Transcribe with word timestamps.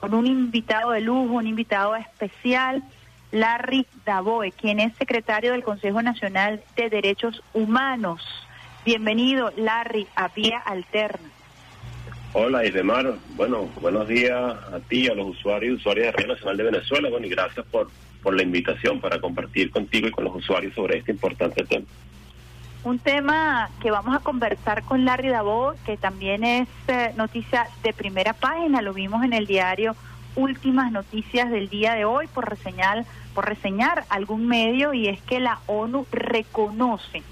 con 0.00 0.14
un 0.14 0.26
invitado 0.26 0.92
de 0.92 1.02
lujo, 1.02 1.34
un 1.34 1.46
invitado 1.46 1.94
especial, 1.94 2.82
Larry 3.32 3.86
Daboe, 4.04 4.50
quien 4.50 4.80
es 4.80 4.94
secretario 4.96 5.52
del 5.52 5.62
Consejo 5.62 6.02
Nacional 6.02 6.62
de 6.74 6.88
Derechos 6.88 7.42
Humanos. 7.52 8.22
Bienvenido, 8.84 9.52
Larry, 9.56 10.06
a 10.16 10.28
Vía 10.28 10.58
Alterna. 10.58 11.28
Hola, 12.32 12.64
Isdemar. 12.64 13.14
Bueno, 13.36 13.68
buenos 13.80 14.08
días 14.08 14.34
a 14.34 14.80
ti, 14.88 15.08
a 15.08 15.14
los 15.14 15.28
usuarios 15.28 15.72
y 15.72 15.76
usuarias 15.76 16.06
de 16.06 16.12
Radio 16.12 16.34
Nacional 16.34 16.56
de 16.56 16.64
Venezuela. 16.64 17.10
Bueno, 17.10 17.26
y 17.26 17.30
gracias 17.30 17.66
por, 17.66 17.90
por 18.22 18.34
la 18.34 18.42
invitación 18.42 19.00
para 19.00 19.20
compartir 19.20 19.70
contigo 19.70 20.08
y 20.08 20.12
con 20.12 20.24
los 20.24 20.36
usuarios 20.36 20.74
sobre 20.74 20.98
este 20.98 21.12
importante 21.12 21.64
tema. 21.64 21.86
Un 22.82 22.98
tema 22.98 23.68
que 23.82 23.90
vamos 23.90 24.16
a 24.16 24.20
conversar 24.20 24.82
con 24.84 25.04
Larry 25.04 25.28
Dabo, 25.28 25.74
que 25.84 25.98
también 25.98 26.44
es 26.44 26.68
eh, 26.88 27.12
noticia 27.14 27.68
de 27.82 27.92
primera 27.92 28.32
página, 28.32 28.80
lo 28.80 28.94
vimos 28.94 29.22
en 29.22 29.34
el 29.34 29.46
diario 29.46 29.94
Últimas 30.34 30.90
Noticias 30.90 31.50
del 31.50 31.68
día 31.68 31.94
de 31.94 32.06
hoy 32.06 32.26
por 32.28 32.48
reseñar, 32.48 33.04
por 33.34 33.46
reseñar 33.46 34.04
algún 34.08 34.46
medio 34.46 34.94
y 34.94 35.08
es 35.08 35.20
que 35.22 35.40
la 35.40 35.58
ONU 35.66 36.06
reconoce 36.10 37.22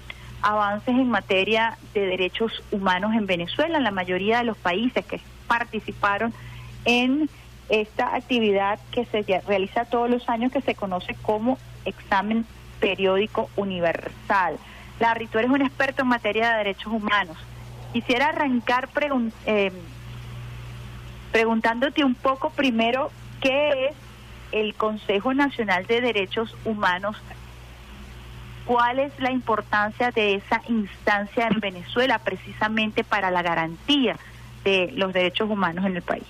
avances 0.43 0.95
en 0.95 1.09
materia 1.09 1.79
de 1.95 2.05
derechos 2.05 2.63
humanos 2.71 3.15
en 3.15 3.25
Venezuela, 3.25 3.77
en 3.77 3.83
la 3.83 3.91
mayoría 3.91 4.37
de 4.37 4.43
los 4.43 4.57
países 4.57 5.03
que 5.03 5.19
participaron 5.47 6.31
en 6.85 7.27
esta 7.69 8.15
actividad 8.15 8.79
que 8.91 9.05
se 9.05 9.23
realiza 9.47 9.85
todos 9.85 10.11
los 10.11 10.29
años 10.29 10.51
que 10.51 10.61
se 10.61 10.75
conoce 10.75 11.15
como 11.23 11.57
examen 11.85 12.45
periódico 12.79 13.49
universal. 13.55 14.59
Larry, 14.99 15.27
tú 15.27 15.39
eres 15.39 15.51
un 15.51 15.61
experto 15.61 16.01
en 16.01 16.09
materia 16.09 16.51
de 16.51 16.57
derechos 16.57 16.91
humanos. 16.91 17.37
Quisiera 17.93 18.29
arrancar 18.29 18.89
eh, 19.45 19.71
preguntándote 21.31 22.03
un 22.03 22.15
poco 22.15 22.51
primero 22.51 23.11
qué 23.41 23.87
es 23.87 23.95
el 24.51 24.73
Consejo 24.75 25.33
Nacional 25.33 25.85
de 25.85 26.01
Derechos 26.01 26.55
Humanos, 26.65 27.17
cuál 28.65 28.99
es 28.99 29.17
la 29.19 29.31
importancia 29.31 30.11
de 30.11 30.35
esa 30.35 30.61
instancia 30.67 31.47
en 31.47 31.59
Venezuela 31.59 32.19
precisamente 32.19 33.03
para 33.03 33.31
la 33.31 33.41
garantía 33.41 34.17
de 34.63 34.91
los 34.95 35.13
derechos 35.13 35.49
humanos 35.49 35.85
en 35.85 35.95
el 35.95 36.01
país. 36.01 36.25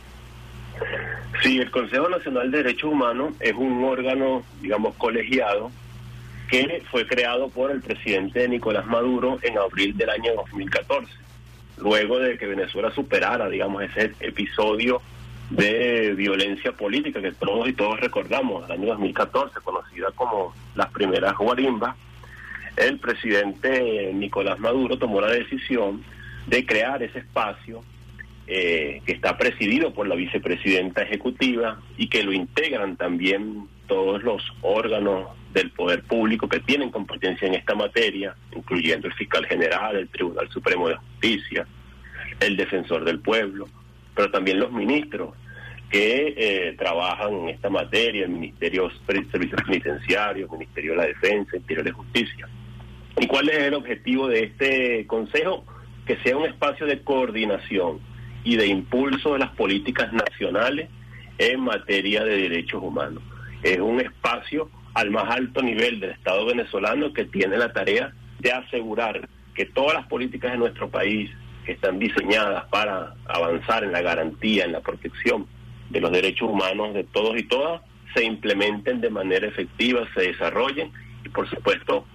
Sí, 1.41 1.59
el 1.59 1.71
Consejo 1.71 2.07
Nacional 2.07 2.51
de 2.51 2.57
Derechos 2.59 2.91
Humanos 2.91 3.33
es 3.39 3.53
un 3.53 3.83
órgano, 3.83 4.43
digamos, 4.61 4.95
colegiado 4.95 5.71
que 6.49 6.83
fue 6.89 7.05
creado 7.05 7.49
por 7.49 7.71
el 7.71 7.81
presidente 7.81 8.47
Nicolás 8.47 8.85
Maduro 8.87 9.37
en 9.43 9.57
abril 9.57 9.95
del 9.95 10.09
año 10.09 10.33
2014, 10.35 11.11
luego 11.77 12.19
de 12.19 12.37
que 12.37 12.47
Venezuela 12.47 12.91
superara, 12.91 13.47
digamos, 13.49 13.83
ese 13.83 14.13
episodio 14.19 15.01
de 15.51 16.13
violencia 16.15 16.71
política 16.71 17.21
que 17.21 17.31
todos 17.33 17.67
y 17.67 17.73
todos 17.73 17.99
recordamos, 17.99 18.65
el 18.65 18.71
año 18.71 18.87
2014, 18.87 19.59
conocida 19.63 20.07
como 20.15 20.53
las 20.75 20.91
primeras 20.91 21.35
guarimbas, 21.37 21.95
el 22.77 22.99
presidente 22.99 24.11
Nicolás 24.13 24.59
Maduro 24.59 24.97
tomó 24.97 25.21
la 25.21 25.31
decisión 25.31 26.03
de 26.47 26.65
crear 26.65 27.03
ese 27.03 27.19
espacio 27.19 27.83
eh, 28.47 29.01
que 29.05 29.11
está 29.11 29.37
presidido 29.37 29.93
por 29.93 30.07
la 30.07 30.15
vicepresidenta 30.15 31.03
ejecutiva 31.03 31.79
y 31.97 32.07
que 32.07 32.23
lo 32.23 32.31
integran 32.31 32.95
también 32.95 33.67
todos 33.87 34.23
los 34.23 34.41
órganos 34.61 35.27
del 35.53 35.71
poder 35.71 36.03
público 36.03 36.47
que 36.47 36.59
tienen 36.59 36.91
competencia 36.91 37.47
en 37.47 37.55
esta 37.55 37.75
materia, 37.75 38.35
incluyendo 38.55 39.07
el 39.07 39.13
fiscal 39.13 39.45
general, 39.45 39.95
el 39.95 40.07
Tribunal 40.09 40.49
Supremo 40.49 40.87
de 40.87 40.95
Justicia, 40.95 41.65
el 42.39 42.55
defensor 42.55 43.03
del 43.03 43.19
pueblo, 43.19 43.67
pero 44.15 44.29
también 44.31 44.59
los 44.59 44.71
ministros 44.71 45.33
que 45.89 46.35
eh, 46.37 46.75
trabajan 46.77 47.33
en 47.33 47.49
esta 47.49 47.69
materia, 47.69 48.25
el 48.25 48.31
Ministerio 48.31 48.89
de 49.07 49.25
Servicios 49.31 49.61
Penitenciarios, 49.65 50.51
el 50.51 50.59
Ministerio 50.59 50.91
de 50.91 50.97
la 50.97 51.05
Defensa, 51.05 51.51
el 51.53 51.61
Ministerio 51.61 51.83
de 51.83 51.91
Justicia. 51.91 52.47
¿Y 53.19 53.27
cuál 53.27 53.49
es 53.49 53.57
el 53.57 53.73
objetivo 53.73 54.27
de 54.27 54.43
este 54.43 55.07
Consejo? 55.07 55.65
Que 56.05 56.17
sea 56.17 56.37
un 56.37 56.45
espacio 56.45 56.85
de 56.85 57.01
coordinación 57.01 57.99
y 58.43 58.55
de 58.55 58.67
impulso 58.67 59.33
de 59.33 59.39
las 59.39 59.49
políticas 59.51 60.13
nacionales 60.13 60.89
en 61.37 61.59
materia 61.61 62.23
de 62.23 62.37
derechos 62.37 62.81
humanos. 62.83 63.23
Es 63.63 63.79
un 63.79 63.99
espacio 63.99 64.69
al 64.99 65.11
más 65.11 65.29
alto 65.29 65.61
nivel 65.61 66.01
del 66.01 66.09
Estado 66.09 66.45
venezolano 66.45 67.13
que 67.13 67.23
tiene 67.23 67.57
la 67.57 67.71
tarea 67.71 68.11
de 68.39 68.51
asegurar 68.51 69.29
que 69.55 69.65
todas 69.65 69.93
las 69.93 70.07
políticas 70.07 70.51
de 70.51 70.57
nuestro 70.57 70.89
país 70.89 71.31
que 71.65 71.71
están 71.71 71.99
diseñadas 71.99 72.65
para 72.65 73.15
avanzar 73.25 73.85
en 73.85 73.93
la 73.93 74.01
garantía, 74.01 74.65
en 74.65 74.73
la 74.73 74.81
protección 74.81 75.47
de 75.89 76.01
los 76.01 76.11
derechos 76.11 76.49
humanos 76.49 76.93
de 76.93 77.05
todos 77.05 77.37
y 77.37 77.43
todas, 77.43 77.81
se 78.13 78.25
implementen 78.25 78.99
de 78.99 79.09
manera 79.09 79.47
efectiva, 79.47 80.05
se 80.13 80.21
desarrollen 80.21 80.91
y 81.23 81.29
por 81.29 81.49
supuesto 81.49 82.05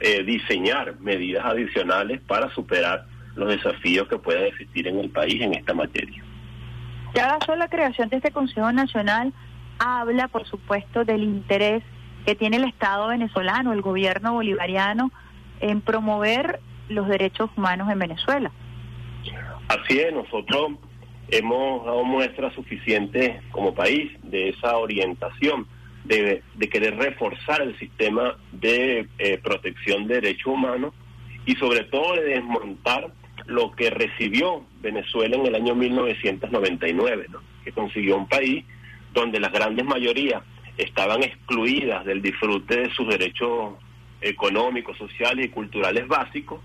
eh, 0.00 0.22
diseñar 0.22 0.98
medidas 0.98 1.44
adicionales 1.44 2.22
para 2.22 2.48
superar 2.54 3.04
los 3.36 3.50
desafíos 3.50 4.08
que 4.08 4.16
puedan 4.16 4.44
existir 4.44 4.88
en 4.88 4.98
el 4.98 5.10
país 5.10 5.42
en 5.42 5.52
esta 5.54 5.74
materia. 5.74 6.24
Ya 7.14 7.26
la 7.26 7.38
sola 7.44 7.68
creación 7.68 8.08
de 8.08 8.16
este 8.16 8.30
Consejo 8.30 8.72
Nacional 8.72 9.34
habla, 9.78 10.28
por 10.28 10.46
supuesto, 10.46 11.04
del 11.04 11.22
interés 11.22 11.82
que 12.24 12.34
tiene 12.34 12.58
el 12.58 12.64
Estado 12.64 13.08
venezolano, 13.08 13.72
el 13.72 13.82
gobierno 13.82 14.34
bolivariano, 14.34 15.10
en 15.60 15.80
promover 15.80 16.60
los 16.88 17.08
derechos 17.08 17.50
humanos 17.56 17.90
en 17.90 17.98
Venezuela. 17.98 18.50
Así 19.68 19.98
es, 19.98 20.12
nosotros 20.12 20.72
hemos 21.28 21.84
dado 21.84 22.04
muestras 22.04 22.52
suficientes 22.54 23.40
como 23.52 23.74
país 23.74 24.10
de 24.22 24.48
esa 24.50 24.76
orientación, 24.76 25.66
de, 26.04 26.42
querer 26.70 26.96
reforzar 26.96 27.62
el 27.62 27.78
sistema 27.78 28.36
de 28.52 29.06
eh, 29.18 29.38
protección 29.38 30.06
de 30.06 30.14
derechos 30.14 30.46
humanos 30.46 30.94
y 31.46 31.54
sobre 31.56 31.84
todo 31.84 32.16
de 32.16 32.24
desmontar 32.24 33.12
lo 33.46 33.70
que 33.72 33.90
recibió 33.90 34.64
Venezuela 34.80 35.36
en 35.36 35.46
el 35.46 35.54
año 35.54 35.74
1999, 35.74 37.26
¿no? 37.30 37.40
que 37.64 37.72
consiguió 37.72 38.16
un 38.16 38.28
país 38.28 38.64
donde 39.12 39.40
las 39.40 39.52
grandes 39.52 39.84
mayorías 39.84 40.42
estaban 40.82 41.22
excluidas 41.22 42.04
del 42.04 42.22
disfrute 42.22 42.80
de 42.80 42.90
sus 42.94 43.08
derechos 43.08 43.74
económicos, 44.20 44.96
sociales 44.98 45.46
y 45.46 45.48
culturales 45.48 46.06
básicos, 46.08 46.60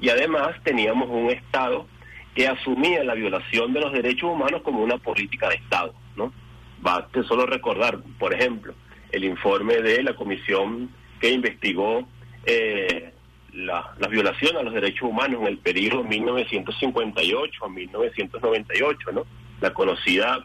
y 0.00 0.08
además 0.08 0.56
teníamos 0.62 1.08
un 1.08 1.30
Estado 1.30 1.86
que 2.34 2.48
asumía 2.48 3.04
la 3.04 3.14
violación 3.14 3.72
de 3.72 3.80
los 3.80 3.92
derechos 3.92 4.30
humanos 4.30 4.62
como 4.62 4.82
una 4.82 4.98
política 4.98 5.48
de 5.48 5.56
Estado, 5.56 5.94
¿no? 6.16 6.32
Basta 6.80 7.22
solo 7.24 7.46
recordar, 7.46 7.98
por 8.18 8.34
ejemplo, 8.34 8.74
el 9.10 9.24
informe 9.24 9.76
de 9.76 10.02
la 10.02 10.14
comisión 10.14 10.90
que 11.20 11.30
investigó 11.30 12.08
eh, 12.46 13.12
la, 13.52 13.94
la, 13.98 14.08
violación 14.08 14.56
a 14.56 14.62
los 14.62 14.72
derechos 14.72 15.02
humanos 15.02 15.42
en 15.42 15.46
el 15.48 15.58
periodo 15.58 16.02
1958 16.02 17.64
a 17.64 17.68
1998, 17.68 19.12
¿no? 19.12 19.26
La 19.60 19.72
conocida 19.74 20.38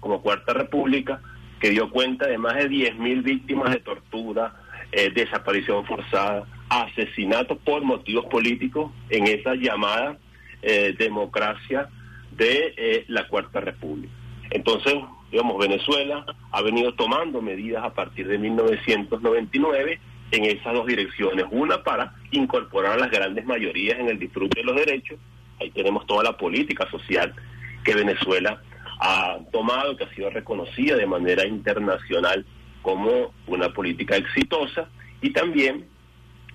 como 0.00 0.22
Cuarta 0.22 0.54
República, 0.54 1.20
que 1.64 1.70
dio 1.70 1.88
cuenta 1.88 2.26
de 2.26 2.36
más 2.36 2.56
de 2.56 2.68
10.000 2.68 3.22
víctimas 3.22 3.70
de 3.70 3.80
tortura, 3.80 4.54
eh, 4.92 5.10
desaparición 5.14 5.86
forzada, 5.86 6.44
asesinatos 6.68 7.56
por 7.64 7.82
motivos 7.82 8.26
políticos 8.26 8.92
en 9.08 9.26
esa 9.28 9.54
llamada 9.54 10.18
eh, 10.60 10.94
democracia 10.98 11.88
de 12.36 12.74
eh, 12.76 13.04
la 13.08 13.26
Cuarta 13.28 13.60
República. 13.60 14.12
Entonces, 14.50 14.92
digamos, 15.32 15.56
Venezuela 15.56 16.26
ha 16.52 16.60
venido 16.60 16.92
tomando 16.96 17.40
medidas 17.40 17.82
a 17.82 17.94
partir 17.94 18.28
de 18.28 18.36
1999 18.36 19.98
en 20.32 20.44
esas 20.44 20.74
dos 20.74 20.84
direcciones. 20.84 21.46
Una 21.50 21.82
para 21.82 22.12
incorporar 22.30 22.92
a 22.92 22.98
las 22.98 23.10
grandes 23.10 23.46
mayorías 23.46 23.98
en 23.98 24.10
el 24.10 24.18
disfrute 24.18 24.60
de 24.60 24.66
los 24.66 24.76
derechos. 24.76 25.18
Ahí 25.58 25.70
tenemos 25.70 26.06
toda 26.06 26.24
la 26.24 26.36
política 26.36 26.86
social 26.90 27.34
que 27.82 27.94
Venezuela 27.94 28.60
ha 29.00 29.38
tomado, 29.52 29.96
que 29.96 30.04
ha 30.04 30.14
sido 30.14 30.30
reconocida 30.30 30.96
de 30.96 31.06
manera 31.06 31.46
internacional 31.46 32.44
como 32.82 33.32
una 33.46 33.72
política 33.72 34.16
exitosa 34.16 34.88
y 35.20 35.30
también 35.30 35.86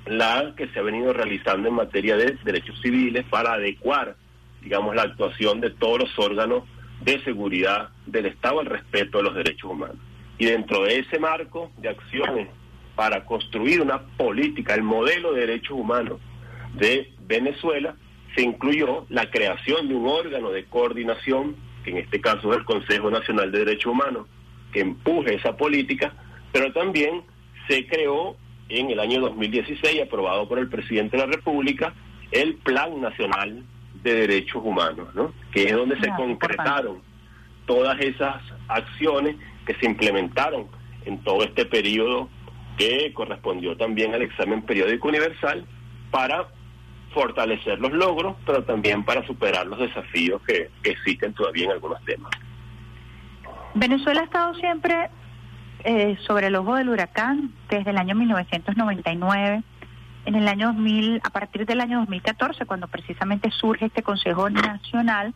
la 0.06 0.54
que 0.56 0.68
se 0.70 0.80
ha 0.80 0.84
venido 0.84 1.14
realizando 1.14 1.68
en 1.68 1.76
materia 1.76 2.16
de 2.16 2.38
derechos 2.44 2.80
civiles 2.82 3.26
para 3.30 3.54
adecuar, 3.54 4.16
digamos, 4.62 4.96
la 4.96 5.04
actuación 5.04 5.60
de 5.60 5.72
todos 5.72 6.00
los 6.00 6.20
órganos 6.20 6.64
de 7.02 7.22
seguridad 7.24 7.90
del 8.06 8.28
Estado 8.28 8.60
al 8.60 8.66
respeto 8.66 9.20
de 9.20 9.24
los 9.24 9.36
derechos 9.36 9.72
humanos. 9.72 9.98
Y 10.38 10.46
dentro 10.46 10.84
de 10.84 11.00
ese 11.00 11.20
marco 11.20 11.72
de 11.78 11.90
acciones 11.90 12.48
para 12.96 13.26
construir 13.26 13.82
una 13.82 14.00
política, 14.18 14.74
el 14.74 14.84
modelo 14.84 15.34
de 15.34 15.42
derechos 15.42 15.72
humanos 15.72 16.20
de 16.76 17.14
Venezuela, 17.28 17.96
se 18.36 18.42
incluyó 18.42 19.06
la 19.10 19.30
creación 19.30 19.88
de 19.88 19.96
un 19.96 20.08
órgano 20.08 20.52
de 20.52 20.66
coordinación 20.66 21.56
que 21.90 21.98
en 21.98 22.06
este 22.06 22.22
caso 22.22 22.52
es 22.52 22.60
el 22.60 22.66
Consejo 22.66 23.10
Nacional 23.10 23.52
de 23.52 23.60
Derechos 23.60 23.92
Humanos, 23.92 24.28
que 24.72 24.82
empuje 24.82 25.36
esa 25.36 25.58
política, 25.58 26.14
pero 26.52 26.72
también 26.72 27.24
se 27.68 27.88
creó 27.88 28.36
en 28.70 28.92
el 28.92 29.00
año 29.00 29.22
2016, 29.22 30.04
aprobado 30.04 30.48
por 30.48 30.60
el 30.60 30.70
presidente 30.70 31.18
de 31.18 31.26
la 31.26 31.32
República, 31.32 31.94
el 32.32 32.56
Plan 32.56 33.02
Nacional 33.02 33.64
de 34.04 34.14
Derechos 34.14 34.62
Humanos, 34.64 35.08
¿no? 35.16 35.34
que 35.52 35.64
es 35.64 35.74
donde 35.74 36.00
se 36.00 36.10
concretaron 36.10 37.02
todas 37.66 38.00
esas 38.00 38.42
acciones 38.68 39.36
que 39.66 39.74
se 39.76 39.88
implementaron 39.88 40.68
en 41.06 41.18
todo 41.24 41.44
este 41.44 41.66
periodo 41.66 42.30
que 42.78 43.12
correspondió 43.14 43.76
también 43.76 44.14
al 44.14 44.22
examen 44.22 44.62
periódico 44.62 45.08
universal 45.08 45.66
para 46.12 46.48
fortalecer 47.14 47.80
los 47.80 47.92
logros, 47.92 48.36
pero 48.46 48.64
también 48.64 49.04
para 49.04 49.26
superar 49.26 49.66
los 49.68 49.80
desafíos 49.80 50.42
que, 50.44 50.70
existen 50.84 51.34
todavía 51.34 51.66
en 51.66 51.72
algunos 51.72 52.04
temas. 52.06 52.32
Venezuela 53.74 54.22
ha 54.22 54.24
estado 54.24 54.54
siempre 54.56 55.10
eh, 55.84 56.18
sobre 56.26 56.48
el 56.48 56.56
ojo 56.56 56.76
del 56.76 56.90
huracán 56.90 57.52
desde 57.70 57.92
el 57.92 57.98
año 57.98 58.16
1999. 58.16 59.64
En 60.26 60.36
el 60.36 60.48
año 60.48 60.68
2000, 60.68 61.22
a 61.24 61.30
partir 61.30 61.66
del 61.66 61.82
año 61.82 62.00
2014, 62.00 62.66
cuando 62.66 62.88
precisamente 62.88 63.50
surge 63.52 63.86
este 63.86 64.04
Consejo 64.04 64.50
Nacional, 64.50 65.34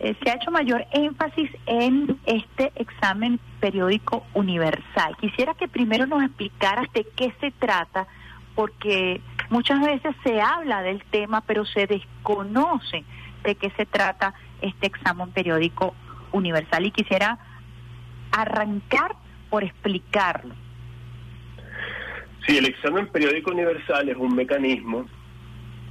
eh, 0.00 0.14
se 0.22 0.30
ha 0.30 0.34
hecho 0.34 0.50
mayor 0.50 0.84
énfasis 0.90 1.50
en 1.66 2.18
este 2.26 2.72
examen 2.76 3.40
periódico 3.60 4.26
universal. 4.34 5.16
Quisiera 5.20 5.54
que 5.54 5.68
primero 5.68 6.06
nos 6.06 6.22
explicaras 6.22 6.86
de 6.92 7.06
qué 7.16 7.32
se 7.40 7.52
trata, 7.52 8.06
porque 8.54 9.20
muchas 9.50 9.80
veces 9.80 10.14
se 10.22 10.40
habla 10.40 10.82
del 10.82 11.02
tema, 11.04 11.40
pero 11.42 11.64
se 11.64 11.86
desconoce 11.86 13.04
de 13.42 13.54
qué 13.54 13.70
se 13.76 13.86
trata 13.86 14.34
este 14.60 14.86
examen 14.86 15.30
periódico 15.30 15.94
universal. 16.32 16.86
Y 16.86 16.90
quisiera 16.90 17.38
arrancar 18.32 19.14
por 19.50 19.64
explicarlo. 19.64 20.54
Sí, 22.46 22.58
el 22.58 22.66
examen 22.66 23.06
periódico 23.08 23.50
universal 23.50 24.08
es 24.08 24.16
un 24.16 24.34
mecanismo 24.34 25.06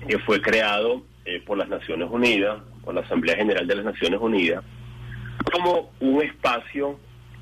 que 0.08 0.20
fue 0.20 0.42
creado 0.42 1.04
eh, 1.26 1.42
por 1.46 1.58
las 1.58 1.70
Naciones 1.70 2.10
Unidas 2.12 2.62
por 2.84 2.94
la 2.94 3.02
Asamblea 3.02 3.36
General 3.36 3.66
de 3.66 3.76
las 3.76 3.86
Naciones 3.86 4.20
Unidas 4.20 4.64
como 5.52 5.92
un 6.00 6.22
espacio 6.22 7.00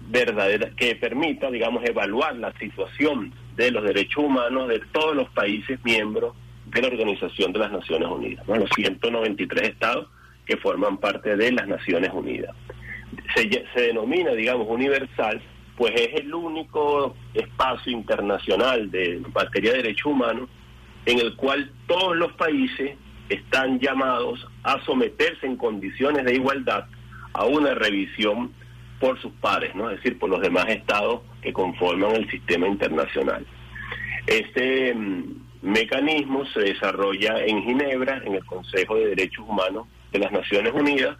verdadero 0.09 0.69
que 0.75 0.95
permita, 0.95 1.49
digamos, 1.51 1.83
evaluar 1.85 2.35
la 2.35 2.51
situación 2.53 3.33
de 3.55 3.71
los 3.71 3.83
derechos 3.83 4.23
humanos 4.23 4.67
de 4.67 4.79
todos 4.91 5.15
los 5.15 5.29
países 5.29 5.79
miembros 5.83 6.35
de 6.65 6.81
la 6.81 6.87
Organización 6.87 7.51
de 7.51 7.59
las 7.59 7.71
Naciones 7.71 8.07
Unidas, 8.09 8.47
los 8.47 8.69
193 8.75 9.69
estados 9.69 10.07
que 10.45 10.57
forman 10.57 10.97
parte 10.97 11.35
de 11.35 11.51
las 11.51 11.67
Naciones 11.67 12.11
Unidas. 12.13 12.55
Se, 13.35 13.49
se 13.73 13.81
denomina, 13.81 14.31
digamos, 14.31 14.67
universal, 14.69 15.41
pues 15.75 15.93
es 15.95 16.21
el 16.21 16.33
único 16.33 17.15
espacio 17.33 17.91
internacional 17.91 18.89
de 18.89 19.21
materia 19.33 19.71
de 19.71 19.77
derechos 19.77 20.05
humanos 20.07 20.49
en 21.05 21.19
el 21.19 21.35
cual 21.35 21.71
todos 21.87 22.15
los 22.15 22.31
países 22.33 22.95
están 23.29 23.79
llamados 23.79 24.45
a 24.63 24.79
someterse 24.85 25.45
en 25.45 25.57
condiciones 25.57 26.25
de 26.25 26.35
igualdad 26.35 26.85
a 27.33 27.45
una 27.45 27.73
revisión 27.73 28.51
por 29.01 29.19
sus 29.19 29.33
pares, 29.33 29.73
¿no? 29.75 29.89
es 29.89 29.97
decir, 29.97 30.17
por 30.19 30.29
los 30.29 30.39
demás 30.41 30.67
estados 30.69 31.21
que 31.41 31.51
conforman 31.51 32.15
el 32.15 32.29
sistema 32.29 32.67
internacional. 32.67 33.45
Este 34.27 34.93
mm, 34.93 35.23
mecanismo 35.63 36.45
se 36.45 36.59
desarrolla 36.61 37.43
en 37.43 37.63
Ginebra, 37.63 38.21
en 38.23 38.35
el 38.35 38.45
Consejo 38.45 38.95
de 38.95 39.07
Derechos 39.07 39.43
Humanos 39.47 39.87
de 40.11 40.19
las 40.19 40.31
Naciones 40.31 40.71
Unidas, 40.73 41.17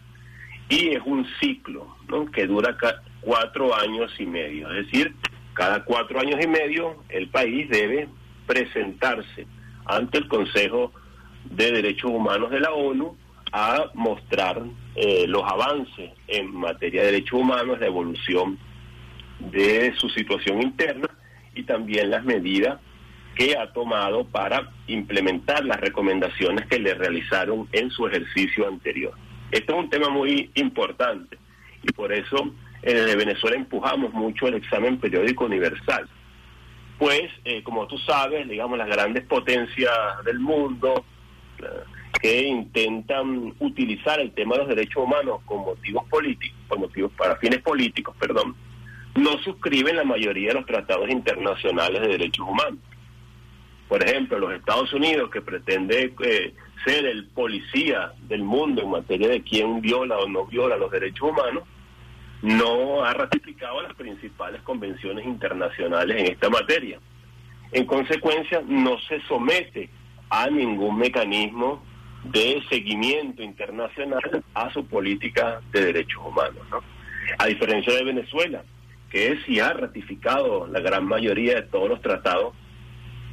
y 0.68 0.90
es 0.90 1.02
un 1.04 1.26
ciclo 1.40 1.96
¿no? 2.08 2.30
que 2.30 2.46
dura 2.46 2.76
cuatro 3.20 3.74
años 3.74 4.14
y 4.18 4.26
medio. 4.26 4.70
Es 4.70 4.86
decir, 4.86 5.14
cada 5.52 5.84
cuatro 5.84 6.20
años 6.20 6.38
y 6.42 6.46
medio 6.46 7.02
el 7.08 7.28
país 7.28 7.68
debe 7.68 8.08
presentarse 8.46 9.46
ante 9.86 10.18
el 10.18 10.28
Consejo 10.28 10.92
de 11.50 11.72
Derechos 11.72 12.12
Humanos 12.12 12.50
de 12.52 12.60
la 12.60 12.70
ONU 12.70 13.16
a 13.52 13.90
mostrar 13.94 14.62
eh, 14.94 15.26
los 15.28 15.42
avances 15.44 16.10
en 16.26 16.54
materia 16.54 17.02
de 17.02 17.12
derechos 17.12 17.40
humanos, 17.40 17.78
la 17.78 17.86
evolución 17.86 18.58
de 19.38 19.92
su 19.96 20.08
situación 20.10 20.62
interna 20.62 21.08
y 21.54 21.64
también 21.64 22.10
las 22.10 22.24
medidas 22.24 22.80
que 23.34 23.56
ha 23.56 23.72
tomado 23.72 24.24
para 24.24 24.70
implementar 24.86 25.64
las 25.64 25.80
recomendaciones 25.80 26.66
que 26.66 26.78
le 26.78 26.94
realizaron 26.94 27.68
en 27.72 27.90
su 27.90 28.06
ejercicio 28.06 28.68
anterior. 28.68 29.14
Esto 29.50 29.74
es 29.74 29.78
un 29.78 29.90
tema 29.90 30.08
muy 30.08 30.50
importante 30.54 31.38
y 31.82 31.92
por 31.92 32.12
eso 32.12 32.52
desde 32.82 33.16
Venezuela 33.16 33.56
empujamos 33.56 34.12
mucho 34.12 34.48
el 34.48 34.54
examen 34.54 34.98
periódico 34.98 35.44
universal. 35.44 36.08
Pues, 36.98 37.30
eh, 37.44 37.62
como 37.62 37.86
tú 37.86 37.98
sabes, 37.98 38.48
digamos, 38.48 38.78
las 38.78 38.88
grandes 38.88 39.24
potencias 39.24 39.92
del 40.24 40.38
mundo, 40.38 41.04
que 42.20 42.42
intentan 42.42 43.54
utilizar 43.58 44.20
el 44.20 44.32
tema 44.32 44.54
de 44.54 44.60
los 44.60 44.68
derechos 44.68 45.02
humanos 45.04 45.40
con 45.44 45.60
motivos 45.60 46.04
políticos, 46.08 46.58
por 46.68 46.78
motivos 46.78 47.12
para 47.16 47.36
fines 47.36 47.60
políticos, 47.60 48.14
perdón, 48.18 48.54
no 49.14 49.38
suscriben 49.38 49.96
la 49.96 50.04
mayoría 50.04 50.48
de 50.48 50.54
los 50.54 50.66
tratados 50.66 51.08
internacionales 51.10 52.00
de 52.00 52.08
derechos 52.08 52.46
humanos. 52.48 52.78
Por 53.88 54.02
ejemplo, 54.02 54.38
los 54.38 54.54
Estados 54.54 54.92
Unidos, 54.94 55.30
que 55.30 55.42
pretende 55.42 56.14
eh, 56.24 56.54
ser 56.84 57.04
el 57.04 57.26
policía 57.28 58.12
del 58.28 58.42
mundo 58.42 58.82
en 58.82 58.90
materia 58.90 59.28
de 59.28 59.42
quién 59.42 59.80
viola 59.82 60.18
o 60.18 60.28
no 60.28 60.46
viola 60.46 60.76
los 60.76 60.90
derechos 60.90 61.30
humanos, 61.30 61.64
no 62.40 63.04
ha 63.04 63.12
ratificado 63.14 63.82
las 63.82 63.94
principales 63.94 64.62
convenciones 64.62 65.24
internacionales 65.26 66.16
en 66.18 66.32
esta 66.32 66.48
materia. 66.48 66.98
En 67.70 67.84
consecuencia, 67.86 68.62
no 68.66 68.98
se 69.00 69.20
somete 69.22 69.88
a 70.30 70.48
ningún 70.48 70.98
mecanismo 70.98 71.82
de 72.24 72.62
seguimiento 72.68 73.42
internacional 73.42 74.44
a 74.54 74.72
su 74.72 74.86
política 74.86 75.60
de 75.72 75.86
derechos 75.86 76.22
humanos. 76.24 76.62
¿no? 76.70 76.80
A 77.38 77.46
diferencia 77.46 77.94
de 77.94 78.04
Venezuela, 78.04 78.62
que 79.10 79.38
sí 79.44 79.60
ha 79.60 79.72
ratificado 79.72 80.66
la 80.66 80.80
gran 80.80 81.04
mayoría 81.04 81.56
de 81.56 81.62
todos 81.62 81.88
los 81.88 82.00
tratados 82.00 82.54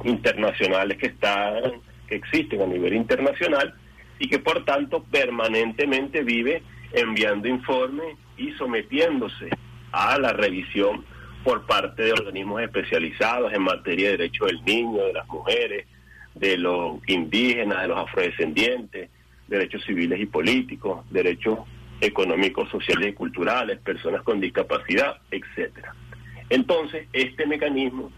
internacionales 0.04 0.98
que 0.98 1.06
están 1.06 1.80
que 2.06 2.16
existen 2.16 2.60
a 2.60 2.66
nivel 2.66 2.94
internacional 2.94 3.72
y 4.18 4.28
que 4.28 4.38
por 4.38 4.64
tanto 4.64 5.04
permanentemente 5.04 6.22
vive 6.22 6.62
enviando 6.92 7.48
informes 7.48 8.16
y 8.36 8.50
sometiéndose 8.52 9.48
a 9.92 10.18
la 10.18 10.32
revisión 10.32 11.04
por 11.44 11.66
parte 11.66 12.02
de 12.02 12.12
organismos 12.12 12.62
especializados 12.62 13.52
en 13.52 13.62
materia 13.62 14.10
de 14.10 14.16
derechos 14.18 14.48
del 14.48 14.64
niño, 14.64 15.04
de 15.04 15.12
las 15.12 15.26
mujeres, 15.28 15.86
de 16.34 16.56
los 16.56 16.98
indígenas, 17.06 17.82
de 17.82 17.88
los 17.88 17.98
afrodescendientes, 17.98 19.10
derechos 19.48 19.82
civiles 19.84 20.20
y 20.20 20.26
políticos, 20.26 21.04
derechos 21.10 21.60
económicos, 22.00 22.70
sociales 22.70 23.10
y 23.10 23.12
culturales, 23.12 23.78
personas 23.80 24.22
con 24.22 24.40
discapacidad, 24.40 25.18
etcétera. 25.30 25.94
Entonces, 26.48 27.06
este 27.12 27.46
mecanismo 27.46 28.10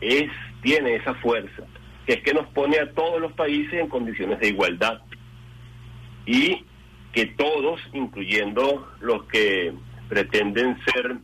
es 0.00 0.30
tiene 0.62 0.96
esa 0.96 1.14
fuerza, 1.14 1.64
que 2.06 2.14
es 2.14 2.22
que 2.22 2.34
nos 2.34 2.46
pone 2.48 2.78
a 2.78 2.90
todos 2.92 3.20
los 3.20 3.32
países 3.32 3.74
en 3.74 3.88
condiciones 3.88 4.38
de 4.40 4.48
igualdad 4.48 5.00
y 6.26 6.64
que 7.12 7.26
todos, 7.26 7.80
incluyendo 7.92 8.88
los 9.00 9.24
que 9.24 9.72
pretenden 10.08 10.78
ser 10.84 11.16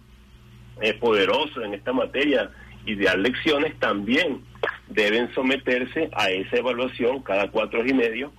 eh, 0.81 0.95
poderosos 0.95 1.65
en 1.65 1.75
esta 1.75 1.93
materia 1.93 2.51
y 2.87 2.95
dar 2.97 3.19
lecciones, 3.19 3.79
también 3.79 4.41
deben 4.89 5.33
someterse 5.35 6.09
a 6.15 6.31
esa 6.31 6.57
evaluación 6.57 7.23
cada 7.23 7.51
cuatro 7.51 7.85
y 7.85 7.93
medio 7.93 8.33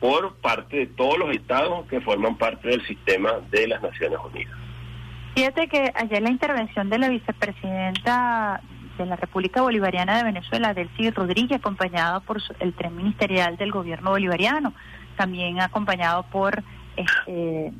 por 0.00 0.34
parte 0.36 0.78
de 0.78 0.86
todos 0.86 1.18
los 1.18 1.30
estados 1.30 1.86
que 1.86 2.00
forman 2.00 2.36
parte 2.36 2.68
del 2.68 2.84
sistema 2.86 3.34
de 3.50 3.68
las 3.68 3.82
Naciones 3.82 4.18
Unidas. 4.32 4.54
Fíjate 5.34 5.68
que 5.68 5.92
ayer 5.94 6.22
la 6.22 6.30
intervención 6.30 6.90
de 6.90 6.98
la 6.98 7.08
vicepresidenta 7.08 8.62
de 8.98 9.06
la 9.06 9.16
República 9.16 9.62
Bolivariana 9.62 10.18
de 10.18 10.24
Venezuela, 10.24 10.74
Delcy 10.74 11.10
Rodríguez, 11.10 11.58
acompañada 11.58 12.20
por 12.20 12.38
el 12.58 12.72
tren 12.74 12.96
ministerial 12.96 13.56
del 13.56 13.70
gobierno 13.70 14.10
bolivariano, 14.10 14.72
también 15.16 15.60
acompañado 15.60 16.24
por 16.24 16.62
este, 16.96 17.72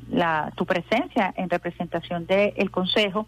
tu 0.55 0.65
presencia 0.65 1.33
en 1.35 1.49
representación 1.49 2.25
del 2.25 2.71
Consejo, 2.71 3.27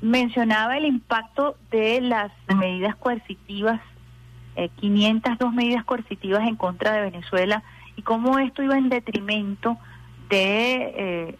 mencionaba 0.00 0.76
el 0.76 0.84
impacto 0.84 1.56
de 1.70 2.00
las 2.00 2.30
medidas 2.56 2.96
coercitivas, 2.96 3.80
eh, 4.56 4.68
502 4.76 5.52
medidas 5.52 5.84
coercitivas 5.84 6.46
en 6.46 6.56
contra 6.56 6.92
de 6.92 7.02
Venezuela 7.02 7.62
y 7.96 8.02
cómo 8.02 8.38
esto 8.38 8.62
iba 8.62 8.78
en 8.78 8.88
detrimento 8.88 9.76
de 10.28 10.92
eh, 10.96 11.38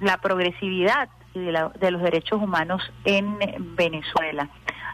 la 0.00 0.18
progresividad 0.18 1.08
y 1.34 1.40
de, 1.40 1.70
de 1.80 1.90
los 1.90 2.02
derechos 2.02 2.42
humanos 2.42 2.82
en 3.04 3.38
Venezuela. 3.76 4.48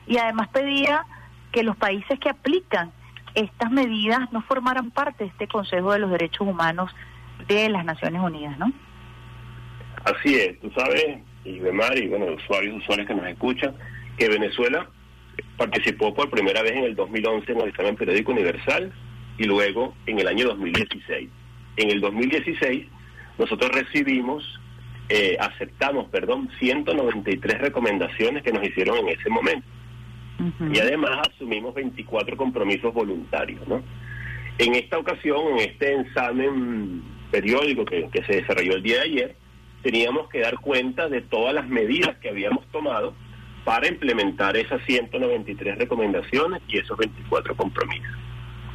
Y 0.06 0.18
además 0.18 0.48
pedía 0.48 1.04
que 1.52 1.62
los 1.62 1.76
países 1.76 2.18
que 2.20 2.28
aplican 2.28 2.92
estas 3.34 3.70
medidas 3.70 4.32
no 4.32 4.42
formaran 4.42 4.90
parte 4.90 5.24
de 5.24 5.30
este 5.30 5.48
Consejo 5.48 5.92
de 5.92 5.98
los 5.98 6.10
Derechos 6.10 6.46
Humanos 6.46 6.90
de 7.48 7.68
las 7.68 7.84
Naciones 7.84 8.22
Unidas, 8.22 8.58
¿no? 8.58 8.72
Así 10.04 10.34
es, 10.34 10.58
tú 10.60 10.70
sabes, 10.70 11.18
y 11.46 11.58
Bemar 11.58 11.98
y 11.98 12.08
bueno, 12.08 12.26
usuarios 12.26 12.76
usuarios 12.76 13.06
que 13.06 13.14
nos 13.14 13.26
escuchan, 13.26 13.74
que 14.18 14.28
Venezuela 14.28 14.88
participó 15.56 16.14
por 16.14 16.30
primera 16.30 16.62
vez 16.62 16.72
en 16.72 16.84
el 16.84 16.94
2011 16.94 17.52
en 17.52 17.60
el 17.60 17.68
examen 17.68 17.96
periódico 17.96 18.32
universal 18.32 18.92
y 19.38 19.44
luego 19.44 19.94
en 20.06 20.18
el 20.18 20.28
año 20.28 20.46
2016. 20.48 21.28
En 21.76 21.90
el 21.90 22.00
2016 22.00 22.86
nosotros 23.38 23.70
recibimos 23.70 24.60
eh, 25.08 25.36
aceptamos, 25.38 26.08
perdón, 26.08 26.50
193 26.58 27.60
recomendaciones 27.60 28.42
que 28.42 28.52
nos 28.52 28.64
hicieron 28.66 28.98
en 28.98 29.08
ese 29.08 29.30
momento. 29.30 29.66
Y 30.72 30.78
además 30.80 31.28
asumimos 31.30 31.74
24 31.74 32.36
compromisos 32.36 32.92
voluntarios, 32.92 33.66
¿no? 33.68 33.82
En 34.58 34.74
esta 34.74 34.98
ocasión, 34.98 35.40
en 35.52 35.58
este 35.60 36.00
examen 36.00 37.02
periódico 37.30 37.84
que, 37.84 38.08
que 38.10 38.22
se 38.24 38.42
desarrolló 38.42 38.74
el 38.74 38.82
día 38.82 38.96
de 38.96 39.02
ayer, 39.02 39.36
teníamos 39.86 40.28
que 40.30 40.40
dar 40.40 40.58
cuenta 40.58 41.08
de 41.08 41.20
todas 41.20 41.54
las 41.54 41.68
medidas 41.68 42.16
que 42.16 42.28
habíamos 42.28 42.66
tomado 42.72 43.14
para 43.64 43.86
implementar 43.86 44.56
esas 44.56 44.82
193 44.84 45.78
recomendaciones 45.78 46.60
y 46.66 46.78
esos 46.78 46.98
24 46.98 47.54
compromisos. 47.54 48.12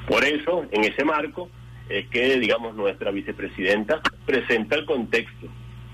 Por 0.08 0.24
eso, 0.24 0.66
en 0.72 0.86
ese 0.86 1.04
marco, 1.04 1.50
es 1.90 2.08
que, 2.08 2.40
digamos, 2.40 2.76
nuestra 2.76 3.12
vicepresidenta 3.12 4.00
presenta 4.26 4.78
el 4.78 4.86
contexto. 4.86 5.48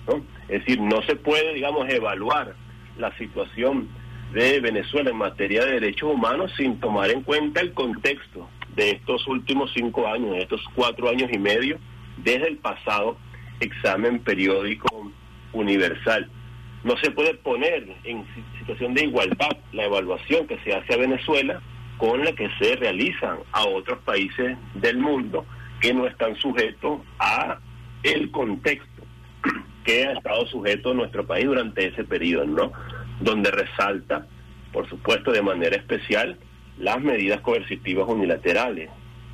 ¿no? 0.08 0.24
Es 0.50 0.60
decir, 0.60 0.80
no 0.80 1.02
se 1.02 1.16
puede, 1.16 1.56
digamos, 1.56 1.90
evaluar 1.90 2.54
la 3.00 3.12
situación 3.18 3.90
de 4.34 4.60
Venezuela 4.60 5.10
en 5.10 5.18
materia 5.18 5.66
de 5.66 5.80
derechos 5.80 6.14
humanos 6.14 6.52
sin 6.58 6.80
tomar 6.80 7.10
en 7.10 7.24
cuenta 7.24 7.62
el 7.62 7.74
contexto 7.74 8.48
de 8.76 8.92
estos 8.92 9.28
últimos 9.28 9.72
cinco 9.74 10.06
años, 10.08 10.34
de 10.34 10.44
estos 10.44 10.62
cuatro 10.76 11.10
años 11.10 11.32
y 11.34 11.40
medio, 11.40 11.80
desde 12.18 12.50
el 12.50 12.58
pasado 12.58 13.18
examen 13.60 14.20
periódico 14.20 15.12
universal. 15.54 16.30
No 16.84 16.96
se 16.98 17.12
puede 17.12 17.34
poner 17.36 17.88
en 18.04 18.26
situación 18.60 18.94
de 18.94 19.06
igualdad 19.06 19.58
la 19.74 19.86
evaluación 19.86 20.48
que 20.48 20.60
se 20.60 20.74
hace 20.74 20.94
a 20.94 20.98
Venezuela 20.98 21.62
con 21.98 22.24
la 22.24 22.32
que 22.34 22.50
se 22.60 22.76
realizan 22.76 23.40
a 23.52 23.66
otros 23.66 24.00
países 24.00 24.58
del 24.76 24.98
mundo 24.98 25.46
que 25.82 25.94
no 25.94 26.08
están 26.08 26.36
sujetos 26.36 27.02
a 27.20 27.60
el 28.04 28.32
contexto 28.32 29.04
que 29.84 30.06
ha 30.06 30.12
estado 30.14 30.46
sujeto 30.48 30.94
nuestro 30.94 31.26
país 31.26 31.46
durante 31.46 31.88
ese 31.88 32.04
periodo, 32.04 32.46
¿no? 32.46 32.72
Donde 33.22 33.50
resalta, 33.52 34.28
por 34.72 34.88
supuesto, 34.90 35.32
de 35.32 35.42
manera 35.42 35.76
especial 35.76 36.38
las 36.78 37.02
medidas 37.02 37.42
coercitivas 37.42 38.08
unilaterales, 38.08 38.90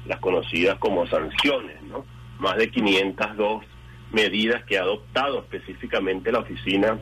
las 0.06 0.20
conocidas 0.20 0.78
como 0.78 1.08
sanciones, 1.08 1.82
¿no? 1.84 2.06
Más 2.40 2.58
de 2.58 2.70
502 2.70 3.66
medidas 4.14 4.64
que 4.66 4.78
ha 4.78 4.84
adoptado 4.84 5.40
específicamente 5.40 6.32
la 6.32 6.40
Oficina 6.40 6.98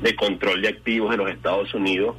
de 0.00 0.14
Control 0.14 0.62
de 0.62 0.68
Activos 0.68 1.10
de 1.10 1.16
los 1.16 1.30
Estados 1.30 1.72
Unidos 1.74 2.16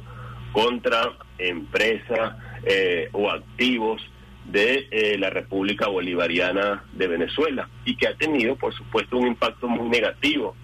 contra 0.52 1.12
empresas 1.38 2.36
eh, 2.64 3.08
o 3.12 3.30
activos 3.30 4.02
de 4.46 4.88
eh, 4.90 5.18
la 5.18 5.30
República 5.30 5.88
Bolivariana 5.88 6.84
de 6.92 7.06
Venezuela 7.06 7.68
y 7.84 7.96
que 7.96 8.08
ha 8.08 8.14
tenido, 8.14 8.56
por 8.56 8.74
supuesto, 8.74 9.16
un 9.16 9.26
impacto 9.26 9.68
muy 9.68 9.88
negativo 9.88 10.56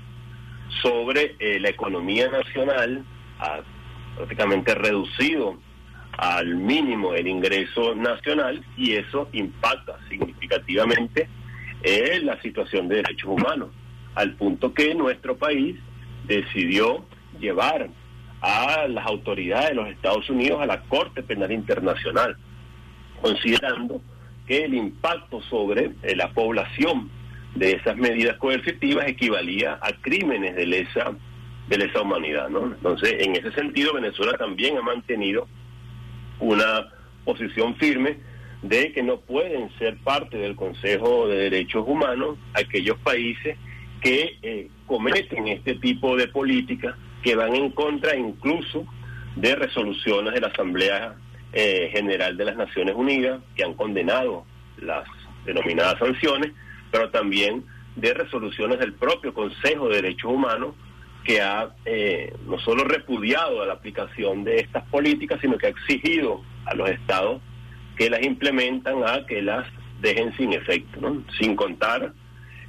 sobre 0.83 1.37
eh, 1.39 1.61
la 1.61 1.69
economía 1.69 2.29
nacional, 2.29 3.05
ha 3.39 3.61
prácticamente 4.17 4.75
reducido 4.75 5.59
al 6.17 6.57
mínimo 6.57 7.15
el 7.15 7.27
ingreso 7.27 7.95
nacional 7.95 8.65
y 8.77 8.93
eso 8.93 9.29
impacta 9.33 9.99
significativamente 10.09 11.29
en 11.85 12.27
la 12.27 12.41
situación 12.41 12.89
de 12.89 12.97
derechos 12.97 13.29
humanos, 13.29 13.69
al 14.15 14.35
punto 14.35 14.73
que 14.75 14.95
nuestro 14.95 15.37
país 15.37 15.77
decidió 16.27 17.05
llevar 17.39 17.89
a 18.41 18.89
las 18.89 19.07
autoridades 19.07 19.71
de 19.71 19.75
los 19.75 19.89
Estados 19.89 20.29
Unidos 20.31 20.61
a 20.61 20.67
la 20.67 20.81
Corte 20.83 21.23
Penal 21.23 21.53
Internacional 21.53 22.37
considerando 23.25 24.03
que 24.47 24.65
el 24.65 24.75
impacto 24.75 25.41
sobre 25.49 25.93
eh, 26.03 26.15
la 26.15 26.31
población 26.33 27.11
de 27.55 27.73
esas 27.73 27.97
medidas 27.97 28.37
coercitivas 28.37 29.09
equivalía 29.09 29.79
a 29.81 29.93
crímenes 30.03 30.55
de 30.57 30.67
lesa 30.67 31.13
de 31.69 31.79
lesa 31.79 32.03
humanidad, 32.03 32.51
¿no? 32.51 32.67
Entonces, 32.67 33.15
en 33.21 33.37
ese 33.37 33.51
sentido, 33.53 33.95
Venezuela 33.95 34.37
también 34.37 34.77
ha 34.77 34.83
mantenido 34.83 35.49
una 36.39 36.91
posición 37.25 37.75
firme 37.77 38.19
de 38.65 38.93
que 38.93 39.03
no 39.03 39.21
pueden 39.21 39.71
ser 39.79 39.99
parte 39.99 40.39
del 40.39 40.57
Consejo 40.57 41.29
de 41.29 41.37
Derechos 41.37 41.85
Humanos 41.87 42.39
aquellos 42.55 42.97
países 42.99 43.59
que 44.01 44.39
eh, 44.43 44.69
cometen 44.87 45.49
este 45.49 45.75
tipo 45.75 46.17
de 46.17 46.29
políticas 46.29 46.95
que 47.23 47.37
van 47.37 47.55
en 47.55 47.71
contra 47.71 48.17
incluso 48.17 48.87
de 49.37 49.55
resoluciones 49.55 50.33
de 50.33 50.41
la 50.41 50.47
Asamblea 50.47 51.15
eh, 51.53 51.91
General 51.93 52.39
de 52.39 52.45
las 52.47 52.57
Naciones 52.57 52.95
Unidas, 52.97 53.43
que 53.55 53.65
han 53.65 53.75
condenado 53.75 54.47
las 54.79 55.07
denominadas 55.45 55.99
sanciones, 55.99 56.53
pero 56.91 57.11
también 57.11 57.65
de 57.97 58.15
resoluciones 58.15 58.79
del 58.79 58.95
propio 58.95 59.35
Consejo 59.35 59.89
de 59.89 59.97
Derechos 59.97 60.33
Humanos, 60.33 60.75
que 61.23 61.43
ha 61.43 61.69
eh, 61.85 62.35
no 62.47 62.59
solo 62.61 62.85
repudiado 62.85 63.63
a 63.63 63.67
la 63.67 63.75
aplicación 63.75 64.43
de 64.43 64.61
estas 64.61 64.85
políticas, 64.85 65.39
sino 65.43 65.59
que 65.59 65.67
ha 65.67 65.71
exigido 65.71 66.41
a 66.65 66.75
los 66.75 66.89
estados 66.89 67.43
que 67.97 68.11
las 68.11 68.23
implementan 68.23 69.05
a 69.05 69.25
que 69.27 69.43
las 69.43 69.67
dejen 70.01 70.37
sin 70.37 70.53
efecto, 70.53 71.01
¿no? 71.01 71.25
sin 71.39 71.57
contar 71.57 72.13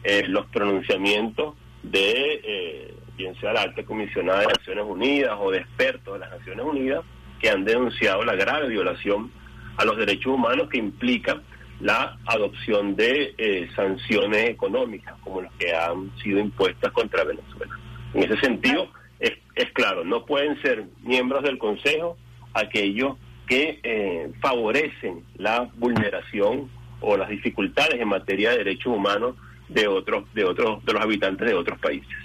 eh, 0.04 0.24
los 0.28 0.46
pronunciamientos 0.48 1.56
de, 1.84 2.94
bien 3.18 3.36
sea 3.40 3.54
la 3.54 3.62
alta 3.64 3.84
comisionada 3.84 4.42
de 4.42 4.48
Naciones 4.48 4.86
Unidas 4.88 5.38
o 5.40 5.52
de 5.52 5.60
expertos 5.60 6.14
de 6.14 6.20
las 6.20 6.32
Naciones 6.32 6.66
Unidas, 6.66 7.04
que 7.40 7.50
han 7.50 7.66
denunciado 7.66 8.24
la 8.24 8.36
grave 8.36 8.70
violación 8.70 9.32
a 9.78 9.86
los 9.86 9.98
derechos 9.98 10.34
humanos 10.34 10.70
que 10.70 10.78
implica 10.78 11.42
la 11.80 12.18
adopción 12.26 12.96
de 12.96 13.36
eh, 13.38 13.70
sanciones 13.76 14.50
económicas 14.50 15.16
como 15.22 15.42
las 15.42 15.52
que 15.54 15.74
han 15.74 16.12
sido 16.24 16.40
impuestas 16.40 16.92
contra 16.94 17.24
Venezuela. 17.24 17.78
En 18.14 18.24
ese 18.24 18.40
sentido, 18.40 18.90
es, 19.20 19.34
es 19.56 19.72
claro, 19.74 20.06
no 20.06 20.26
pueden 20.26 20.62
ser 20.62 20.86
miembros 21.04 21.44
del 21.44 21.58
Consejo 21.58 22.18
aquellos 22.54 23.18
que 23.48 23.80
eh, 23.84 24.32
favorecen 24.42 25.24
la 25.38 25.70
vulneración 25.78 26.70
o 27.02 27.18
las 27.18 27.30
dificultades 27.30 28.00
en 28.00 28.08
materia 28.08 28.52
de 28.52 28.60
derechos 28.60 28.96
humanos 28.96 29.36
de 29.70 29.88
otros 29.88 30.32
de 30.34 30.46
otros 30.46 30.84
de 30.86 30.94
los 30.94 31.02
habitantes 31.02 31.48
de 31.48 31.54
otros 31.54 31.80
países. 31.80 32.16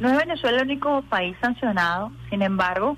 No 0.00 0.08
es 0.10 0.16
Venezuela 0.16 0.58
el 0.58 0.64
único 0.64 1.02
país 1.02 1.36
sancionado, 1.40 2.10
sin 2.30 2.42
embargo, 2.42 2.96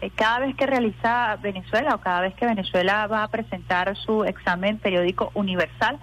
eh, 0.00 0.10
cada 0.14 0.40
vez 0.40 0.56
que 0.56 0.66
realiza 0.66 1.36
Venezuela 1.36 1.94
o 1.94 2.00
cada 2.00 2.22
vez 2.22 2.34
que 2.34 2.46
Venezuela 2.46 3.06
va 3.06 3.24
a 3.24 3.28
presentar 3.28 3.96
su 3.96 4.24
examen 4.24 4.78
periódico 4.78 5.30
universal, 5.34 5.98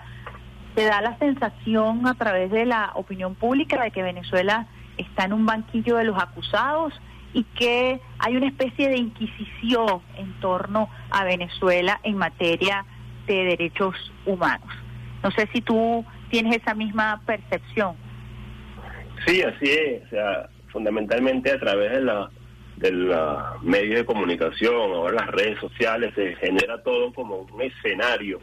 se 0.75 0.85
da 0.85 1.01
la 1.01 1.17
sensación 1.17 2.05
a 2.05 2.13
través 2.13 2.51
de 2.51 2.65
la 2.65 2.91
opinión 2.95 3.35
pública 3.35 3.81
de 3.81 3.91
que 3.91 4.03
Venezuela 4.03 4.67
está 4.97 5.25
en 5.25 5.33
un 5.33 5.45
banquillo 5.45 5.95
de 5.95 6.03
los 6.03 6.21
acusados 6.21 6.93
y 7.35 7.43
que 7.43 7.99
hay 8.19 8.37
una 8.37 8.47
especie 8.47 8.87
de 8.87 8.95
inquisición 8.95 10.01
en 10.17 10.39
torno 10.39 10.89
a 11.11 11.25
Venezuela 11.25 11.99
en 12.03 12.15
materia 12.17 12.85
de 13.27 13.43
derechos 13.43 13.93
humanos. 14.25 14.69
No 15.21 15.29
sé 15.31 15.49
si 15.53 15.59
tú 15.59 16.05
tienes 16.29 16.55
esa 16.55 16.73
misma 16.73 17.21
percepción. 17.25 17.97
Sí, 19.27 19.41
así 19.41 19.69
es. 19.69 20.05
O 20.05 20.09
sea, 20.11 20.49
fundamentalmente 20.71 21.51
a 21.51 21.59
través 21.59 21.91
de 21.91 22.01
la 22.01 22.29
de 22.77 22.91
los 22.91 23.63
medios 23.63 23.99
de 23.99 24.05
comunicación 24.05 24.75
o 24.75 25.09
las 25.09 25.27
redes 25.27 25.57
sociales 25.59 26.13
se 26.13 26.35
genera 26.35 26.83
todo 26.83 27.13
como 27.13 27.37
un 27.37 27.61
escenario 27.61 28.41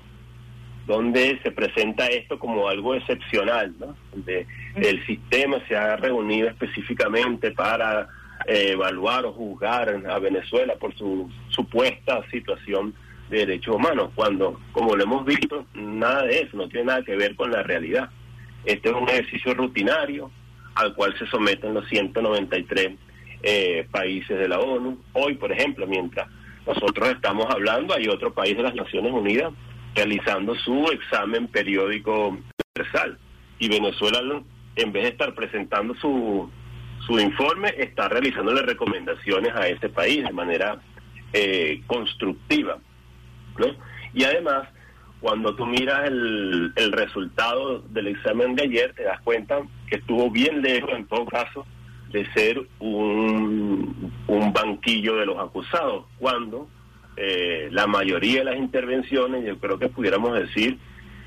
donde 0.86 1.38
se 1.42 1.50
presenta 1.50 2.06
esto 2.06 2.38
como 2.38 2.66
algo 2.66 2.94
excepcional, 2.94 3.74
¿no? 3.78 3.94
Donde 4.10 4.46
el 4.74 5.04
sistema 5.06 5.58
se 5.68 5.76
ha 5.76 5.96
reunido 5.96 6.48
específicamente 6.48 7.52
para 7.52 8.08
evaluar 8.46 9.24
o 9.26 9.32
juzgar 9.32 9.88
a 10.08 10.18
Venezuela 10.18 10.74
por 10.76 10.94
su 10.96 11.30
supuesta 11.48 12.22
situación 12.30 12.94
de 13.30 13.38
derechos 13.38 13.76
humanos, 13.76 14.10
cuando, 14.14 14.60
como 14.72 14.94
lo 14.94 15.04
hemos 15.04 15.24
visto, 15.24 15.66
nada 15.74 16.24
de 16.24 16.40
eso, 16.40 16.56
no 16.56 16.68
tiene 16.68 16.86
nada 16.86 17.02
que 17.02 17.16
ver 17.16 17.34
con 17.34 17.50
la 17.50 17.62
realidad. 17.62 18.10
Este 18.64 18.90
es 18.90 18.94
un 18.94 19.08
ejercicio 19.08 19.54
rutinario 19.54 20.30
al 20.74 20.94
cual 20.94 21.16
se 21.18 21.26
someten 21.26 21.74
los 21.74 21.88
193 21.88 22.92
eh, 23.42 23.86
países 23.90 24.38
de 24.38 24.48
la 24.48 24.60
ONU. 24.60 24.98
Hoy, 25.14 25.34
por 25.34 25.50
ejemplo, 25.50 25.86
mientras 25.86 26.28
nosotros 26.66 27.08
estamos 27.08 27.46
hablando, 27.50 27.94
hay 27.94 28.06
otro 28.08 28.32
país 28.32 28.56
de 28.56 28.62
las 28.62 28.74
Naciones 28.74 29.12
Unidas 29.12 29.52
realizando 29.94 30.54
su 30.54 30.86
examen 30.92 31.48
periódico 31.48 32.38
universal. 32.76 33.18
Y 33.58 33.68
Venezuela, 33.68 34.42
en 34.76 34.92
vez 34.92 35.02
de 35.04 35.08
estar 35.10 35.34
presentando 35.34 35.94
su, 35.96 36.50
su 37.06 37.18
informe, 37.18 37.74
está 37.78 38.08
realizándole 38.08 38.62
recomendaciones 38.62 39.54
a 39.54 39.66
ese 39.68 39.88
país 39.88 40.24
de 40.24 40.32
manera 40.32 40.80
eh, 41.32 41.82
constructiva. 41.86 42.78
¿no? 43.58 43.66
Y 44.14 44.24
además, 44.24 44.68
cuando 45.20 45.54
tú 45.54 45.66
miras 45.66 46.06
el, 46.06 46.72
el 46.76 46.92
resultado 46.92 47.80
del 47.80 48.08
examen 48.08 48.54
de 48.54 48.64
ayer, 48.64 48.92
te 48.94 49.04
das 49.04 49.20
cuenta 49.22 49.60
que 49.88 49.96
estuvo 49.96 50.30
bien 50.30 50.62
lejos, 50.62 50.90
en 50.94 51.06
todo 51.06 51.26
caso, 51.26 51.66
de 52.10 52.30
ser 52.32 52.60
un, 52.78 54.12
un 54.26 54.52
banquillo 54.52 55.16
de 55.16 55.26
los 55.26 55.38
acusados, 55.38 56.06
cuando 56.18 56.68
eh, 57.16 57.68
la 57.70 57.86
mayoría 57.86 58.40
de 58.40 58.44
las 58.44 58.56
intervenciones, 58.56 59.44
yo 59.44 59.58
creo 59.58 59.78
que 59.78 59.88
pudiéramos 59.88 60.38
decir 60.38 60.78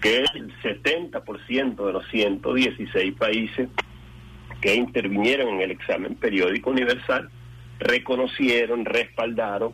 que 0.02 0.18
el 0.18 0.54
70% 0.62 1.86
de 1.86 1.94
los 1.94 2.08
116 2.10 3.14
países 3.14 3.70
que 4.66 4.74
intervinieron 4.74 5.50
en 5.50 5.62
el 5.62 5.72
examen 5.72 6.16
periódico 6.16 6.72
universal 6.72 7.30
reconocieron, 7.78 8.84
respaldaron 8.84 9.74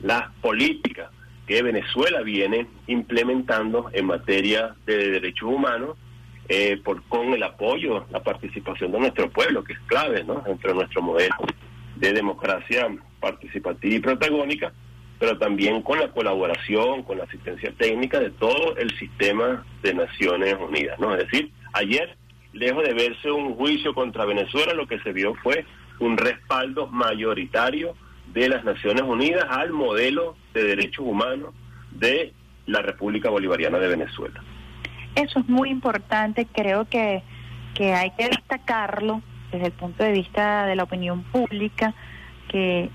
las 0.00 0.32
políticas 0.40 1.10
que 1.46 1.62
Venezuela 1.62 2.22
viene 2.22 2.66
implementando 2.88 3.88
en 3.92 4.06
materia 4.06 4.74
de 4.84 5.10
derechos 5.10 5.48
humanos 5.48 5.96
eh, 6.48 6.76
por, 6.82 7.04
con 7.04 7.32
el 7.32 7.42
apoyo, 7.44 8.04
la 8.10 8.20
participación 8.20 8.90
de 8.90 8.98
nuestro 8.98 9.30
pueblo, 9.30 9.62
que 9.62 9.74
es 9.74 9.78
clave 9.86 10.24
¿no? 10.24 10.42
dentro 10.44 10.70
de 10.70 10.74
nuestro 10.74 11.02
modelo 11.02 11.36
de 11.94 12.12
democracia 12.12 12.88
participativa 13.20 13.94
y 13.94 14.00
protagónica, 14.00 14.72
pero 15.20 15.38
también 15.38 15.82
con 15.82 16.00
la 16.00 16.10
colaboración, 16.10 17.04
con 17.04 17.18
la 17.18 17.24
asistencia 17.24 17.72
técnica 17.78 18.18
de 18.18 18.30
todo 18.30 18.76
el 18.76 18.90
sistema 18.98 19.64
de 19.84 19.94
Naciones 19.94 20.56
Unidas. 20.60 20.98
¿no? 20.98 21.14
Es 21.14 21.30
decir, 21.30 21.52
ayer, 21.74 22.16
lejos 22.52 22.84
de 22.84 22.94
verse 22.94 23.30
un 23.30 23.54
juicio 23.54 23.94
contra 23.94 24.24
Venezuela, 24.24 24.74
lo 24.74 24.86
que 24.86 25.00
se 25.00 25.12
vio 25.12 25.34
fue 25.42 25.64
un 26.00 26.16
respaldo 26.16 26.86
mayoritario 26.86 27.94
de 28.32 28.48
las 28.48 28.64
Naciones 28.64 29.02
Unidas 29.02 29.46
al 29.48 29.72
modelo 29.72 30.36
de 30.54 30.64
derechos 30.64 31.04
humanos 31.06 31.54
de 31.90 32.32
la 32.66 32.80
República 32.80 33.30
Bolivariana 33.30 33.78
de 33.78 33.88
Venezuela. 33.88 34.42
Eso 35.14 35.40
es 35.40 35.48
muy 35.48 35.70
importante, 35.70 36.46
creo 36.46 36.86
que, 36.86 37.22
que 37.74 37.92
hay 37.92 38.10
que 38.12 38.28
destacarlo 38.28 39.22
desde 39.50 39.66
el 39.66 39.72
punto 39.72 40.02
de 40.02 40.12
vista 40.12 40.66
de 40.66 40.76
la 40.76 40.84
opinión 40.84 41.24
pública, 41.24 41.94
que 42.48 42.88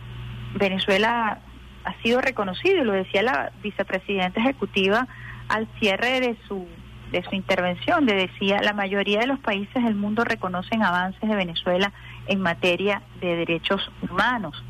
Venezuela 0.56 1.40
ha 1.84 2.02
sido 2.02 2.20
reconocido, 2.22 2.82
y 2.82 2.86
lo 2.86 2.94
decía 2.94 3.22
la 3.22 3.52
vicepresidenta 3.62 4.40
ejecutiva 4.40 5.08
al 5.48 5.68
cierre 5.80 6.20
de 6.20 6.36
su 6.48 6.68
de 7.12 7.24
su 7.24 7.36
intervención, 7.36 8.06
le 8.06 8.14
decía, 8.14 8.62
la 8.62 8.74
mayoría 8.74 9.20
de 9.20 9.28
los 9.28 9.40
países 9.40 9.84
del 9.84 9.96
mundo 9.96 10.24
reconocen 10.24 10.84
avances 10.84 11.28
de 11.28 11.36
Venezuela 11.36 11.94
en 12.28 12.42
materia 12.42 13.02
de 13.22 13.36
derechos 13.36 13.90
humanos. 14.02 14.62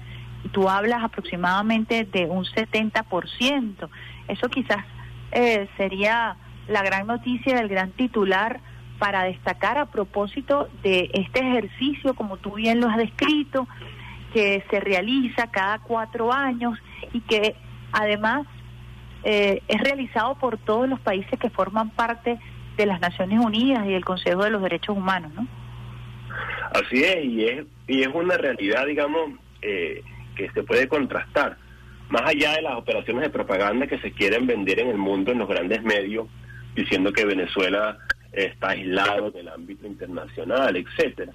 Y 0.44 0.50
tú 0.50 0.70
hablas 0.70 1.04
aproximadamente 1.04 2.06
de 2.06 2.26
un 2.26 2.46
70%. 2.46 3.90
Eso 4.28 4.50
quizás 4.50 4.86
eh, 5.32 5.68
sería 5.78 6.38
la 6.68 6.84
gran 6.84 7.08
noticia 7.08 7.56
del 7.56 7.70
gran 7.70 7.92
titular 7.92 8.60
para 9.00 9.24
destacar 9.24 9.78
a 9.78 9.86
propósito 9.88 10.70
de 10.84 11.10
este 11.14 11.40
ejercicio, 11.40 12.14
como 12.16 12.38
tú 12.38 12.54
bien 12.54 12.80
lo 12.80 12.90
has 12.90 12.98
descrito, 12.98 13.68
que 14.34 14.64
se 14.70 14.80
realiza 14.80 15.48
cada 15.52 15.80
cuatro 15.80 16.34
años 16.34 16.78
y 17.14 17.22
que 17.22 17.56
además 17.92 18.46
eh, 19.30 19.62
es 19.68 19.82
realizado 19.82 20.36
por 20.36 20.58
todos 20.58 20.88
los 20.88 21.02
países 21.02 21.38
que 21.38 21.50
forman 21.50 21.90
parte 21.90 22.40
de 22.78 22.86
las 22.86 23.02
Naciones 23.02 23.44
Unidas 23.44 23.86
y 23.86 23.90
del 23.92 24.06
Consejo 24.06 24.46
de 24.46 24.52
los 24.52 24.62
Derechos 24.62 24.96
Humanos, 24.96 25.34
¿no? 25.36 25.46
Así 26.72 27.04
es, 27.04 27.26
y 27.26 27.44
es, 27.44 27.66
y 27.90 28.04
es 28.04 28.08
una 28.08 28.38
realidad, 28.38 28.86
digamos, 28.86 29.32
eh, 29.62 30.02
que 30.34 30.50
se 30.52 30.64
puede 30.64 30.88
contrastar. 30.88 31.58
Más 32.08 32.22
allá 32.22 32.54
de 32.54 32.62
las 32.62 32.76
operaciones 32.76 33.24
de 33.24 33.30
propaganda 33.30 33.86
que 33.86 34.00
se 34.00 34.14
quieren 34.14 34.48
vender 34.48 34.80
en 34.80 34.88
el 34.88 34.98
mundo, 34.98 35.34
en 35.34 35.40
los 35.40 35.50
grandes 35.50 35.84
medios, 35.84 36.28
diciendo 36.74 37.12
que 37.12 37.26
Venezuela 37.26 37.98
está 38.32 38.70
aislado 38.70 39.30
del 39.32 39.50
ámbito 39.50 39.88
internacional, 39.88 40.78
etcétera. 40.78 41.34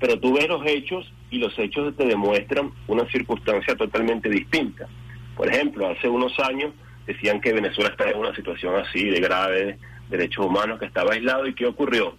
Pero 0.00 0.18
tú 0.18 0.32
ves 0.32 0.48
los 0.48 0.64
hechos 0.64 1.12
y 1.30 1.36
los 1.36 1.52
hechos 1.58 1.94
te 1.98 2.06
demuestran 2.06 2.72
una 2.86 3.06
circunstancia 3.10 3.76
totalmente 3.76 4.30
distinta. 4.30 4.88
Por 5.36 5.48
ejemplo, 5.48 5.86
hace 5.86 6.08
unos 6.08 6.32
años 6.40 6.72
decían 7.06 7.40
que 7.40 7.52
Venezuela 7.52 7.90
estaba 7.90 8.10
en 8.10 8.18
una 8.18 8.34
situación 8.34 8.74
así 8.76 9.04
de 9.04 9.20
grave 9.20 9.78
derechos 10.08 10.46
humanos, 10.46 10.78
que 10.78 10.86
estaba 10.86 11.12
aislado. 11.12 11.46
¿Y 11.46 11.54
qué 11.54 11.66
ocurrió? 11.66 12.16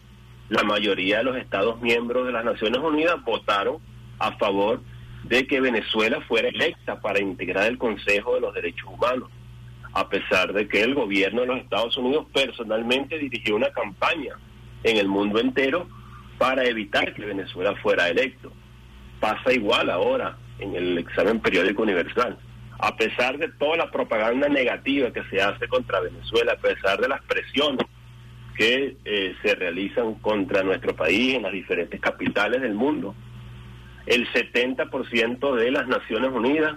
La 0.50 0.64
mayoría 0.64 1.20
de 1.20 1.24
los 1.26 1.38
Estados 1.38 1.82
miembros 1.82 2.26
de 2.26 2.32
las 2.32 2.46
Naciones 2.46 2.80
Unidas 2.80 3.24
votaron 3.24 3.78
a 4.20 4.32
favor 4.34 4.82
de 5.24 5.46
que 5.46 5.60
Venezuela 5.60 6.22
fuera 6.22 6.48
electa 6.48 7.02
para 7.02 7.22
integrar 7.22 7.68
el 7.68 7.78
Consejo 7.78 8.36
de 8.36 8.42
los 8.42 8.54
Derechos 8.54 8.90
Humanos, 8.90 9.30
a 9.94 10.08
pesar 10.08 10.54
de 10.54 10.68
que 10.68 10.82
el 10.82 10.96
gobierno 10.96 11.42
de 11.42 11.48
los 11.48 11.60
Estados 11.60 11.98
Unidos 11.98 12.28
personalmente 12.34 13.18
dirigió 13.18 13.56
una 13.56 13.72
campaña 13.72 14.36
en 14.84 14.98
el 14.98 15.08
mundo 15.08 15.40
entero 15.40 15.88
para 16.38 16.64
evitar 16.64 17.14
que 17.14 17.26
Venezuela 17.26 17.76
fuera 17.78 18.08
electo. 18.08 18.52
Pasa 19.20 19.52
igual 19.52 19.90
ahora 19.90 20.38
en 20.60 20.76
el 20.76 20.98
examen 20.98 21.40
periódico 21.40 21.82
universal 21.82 22.38
a 22.80 22.96
pesar 22.96 23.38
de 23.38 23.50
toda 23.50 23.78
la 23.78 23.92
propaganda 23.92 24.48
negativa 24.50 25.12
que 25.12 25.24
se 25.26 25.42
hace 25.42 25.68
contra 25.68 26.00
Venezuela, 26.00 26.54
a 26.54 26.58
pesar 26.58 27.00
de 27.00 27.08
las 27.08 27.22
presiones 27.24 27.86
que 28.56 28.98
eh, 29.06 29.36
se 29.42 29.56
realizan 29.56 30.16
contra 30.16 30.64
nuestro 30.64 30.96
país 30.96 31.36
en 31.36 31.44
las 31.44 31.52
diferentes 31.52 32.00
capitales 32.00 32.62
del 32.62 32.74
mundo, 32.74 33.16
el 34.06 34.28
70% 34.32 35.56
de 35.56 35.72
las 35.72 35.88
Naciones 35.88 36.32
Unidas, 36.32 36.76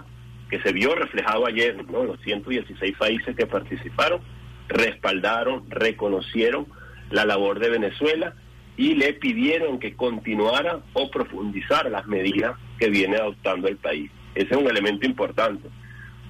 que 0.49 0.61
se 0.61 0.73
vio 0.73 0.95
reflejado 0.95 1.45
ayer, 1.45 1.85
¿no? 1.89 2.03
los 2.03 2.19
116 2.21 2.97
países 2.97 3.35
que 3.35 3.45
participaron, 3.45 4.21
respaldaron, 4.67 5.69
reconocieron 5.69 6.67
la 7.09 7.25
labor 7.25 7.59
de 7.59 7.69
Venezuela 7.69 8.33
y 8.75 8.95
le 8.95 9.13
pidieron 9.13 9.79
que 9.79 9.95
continuara 9.95 10.79
o 10.93 11.09
profundizara 11.11 11.89
las 11.89 12.07
medidas 12.07 12.57
que 12.79 12.89
viene 12.89 13.17
adoptando 13.17 13.67
el 13.67 13.77
país. 13.77 14.11
Ese 14.33 14.53
es 14.53 14.57
un 14.57 14.69
elemento 14.69 15.05
importante 15.05 15.69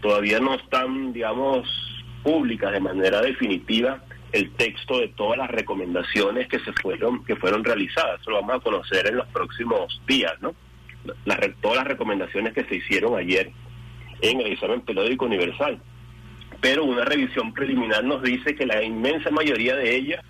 todavía 0.02 0.40
no 0.40 0.56
están, 0.56 1.14
digamos, 1.14 1.68
públicas 2.24 2.72
de 2.72 2.80
manera 2.80 3.22
definitiva 3.22 4.04
el 4.32 4.52
texto 4.52 5.00
de 5.00 5.10
todas 5.10 5.38
las 5.38 5.50
recomendaciones 5.50 6.48
que 6.48 6.60
se 6.60 6.72
fueron 6.74 7.24
que 7.26 7.36
fueron 7.36 7.64
realizadas. 7.64 8.22
Eso 8.22 8.32
lo 8.32 8.42
vamos 8.42 8.56
a 8.56 8.60
conocer 8.60 9.08
en 9.08 9.18
los 9.18 9.28
próximos 9.28 10.02
días, 10.08 10.34
¿no? 10.42 10.56
Las, 11.26 11.40
todas 11.62 11.78
las 11.78 11.88
recomendaciones 11.88 12.54
que 12.54 12.64
se 12.66 12.76
hicieron 12.76 13.18
ayer 13.18 13.52
en 14.22 14.40
el 14.40 14.48
examen 14.48 14.82
periódico 14.82 15.26
universal. 15.26 15.82
Pero 16.62 16.86
una 16.86 17.04
revisión 17.04 17.54
preliminar 17.54 18.04
nos 18.04 18.22
dice 18.22 18.56
que 18.56 18.66
la 18.66 18.82
inmensa 18.84 19.32
mayoría 19.32 19.76
de 19.76 19.96
ellas 19.96 20.24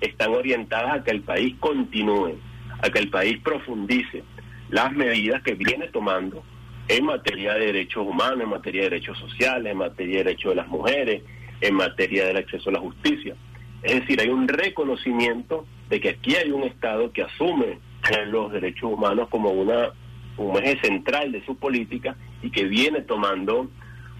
están 0.00 0.32
orientadas 0.32 1.00
a 1.00 1.04
que 1.04 1.10
el 1.10 1.22
país 1.22 1.54
continúe, 1.58 2.38
a 2.80 2.88
que 2.88 3.00
el 3.00 3.10
país 3.10 3.38
profundice 3.42 4.22
las 4.70 4.92
medidas 4.92 5.42
que 5.42 5.54
viene 5.54 5.88
tomando 5.88 6.42
en 6.88 7.04
materia 7.04 7.54
de 7.54 7.66
derechos 7.66 8.06
humanos, 8.06 8.40
en 8.40 8.50
materia 8.50 8.82
de 8.82 8.90
derechos 8.90 9.18
sociales, 9.18 9.72
en 9.72 9.78
materia 9.78 10.18
de 10.18 10.24
derechos 10.24 10.50
de 10.50 10.56
las 10.56 10.68
mujeres, 10.68 11.22
en 11.60 11.74
materia 11.74 12.26
del 12.26 12.36
acceso 12.36 12.70
a 12.70 12.72
la 12.74 12.80
justicia. 12.80 13.34
Es 13.82 14.00
decir, 14.00 14.20
hay 14.20 14.28
un 14.28 14.48
reconocimiento 14.48 15.66
de 15.88 16.00
que 16.00 16.10
aquí 16.10 16.36
hay 16.36 16.50
un 16.50 16.64
Estado 16.64 17.12
que 17.12 17.22
asume 17.22 17.78
los 18.26 18.52
derechos 18.52 18.92
humanos 18.92 19.28
como 19.28 19.50
una 19.50 19.92
un 20.36 20.56
eje 20.56 20.80
central 20.80 21.32
de 21.32 21.44
su 21.44 21.56
política 21.56 22.16
y 22.42 22.50
que 22.50 22.64
viene 22.64 23.02
tomando 23.02 23.70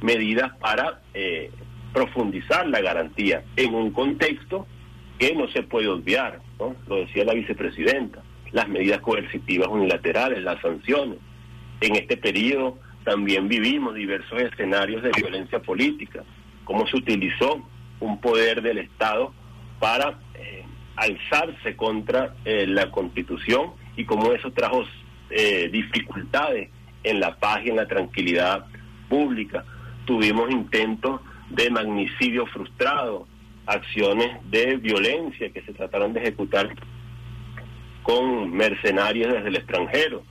medidas 0.03 0.55
para 0.59 1.01
eh, 1.15 1.51
profundizar 1.93 2.67
la 2.69 2.81
garantía 2.81 3.45
en 3.57 3.75
un 3.75 3.91
contexto 3.93 4.67
que 5.19 5.35
no 5.35 5.49
se 5.49 5.63
puede 5.63 5.89
obviar, 5.89 6.41
¿no? 6.59 6.75
lo 6.87 6.97
decía 6.97 7.25
la 7.25 7.35
vicepresidenta, 7.35 8.23
las 8.51 8.69
medidas 8.69 9.01
coercitivas 9.01 9.69
unilaterales, 9.69 10.43
las 10.43 10.61
sanciones, 10.61 11.19
en 11.83 11.97
este 11.97 12.17
periodo 12.17 12.79
también 13.05 13.49
vivimos 13.49 13.95
diversos 13.95 14.41
escenarios 14.41 15.03
de 15.03 15.11
violencia 15.17 15.61
política, 15.61 16.23
cómo 16.65 16.87
se 16.87 16.97
utilizó 16.97 17.61
un 17.99 18.21
poder 18.21 18.63
del 18.63 18.79
Estado 18.79 19.35
para 19.81 20.21
eh, 20.35 20.65
alzarse 20.95 21.75
contra 21.77 22.35
eh, 22.45 22.67
la 22.69 22.91
Constitución 22.93 23.73
y 23.97 24.05
cómo 24.05 24.33
eso 24.33 24.53
trajo 24.53 24.85
eh, 25.31 25.69
dificultades 25.73 26.71
en 27.03 27.19
la 27.19 27.37
paz 27.37 27.63
y 27.65 27.71
en 27.71 27.77
la 27.77 27.89
tranquilidad 27.89 28.67
pública. 29.09 29.65
Tuvimos 30.05 30.51
intentos 30.51 31.21
de 31.51 31.69
magnicidio 31.69 32.47
frustrado, 32.47 33.27
acciones 33.67 34.39
de 34.51 34.77
violencia 34.77 35.51
que 35.51 35.63
se 35.63 35.73
trataron 35.73 36.13
de 36.13 36.21
ejecutar 36.21 36.73
con 38.05 38.53
mercenarios 38.53 39.33
desde 39.33 39.49
el 39.49 39.57
extranjero 39.57 40.23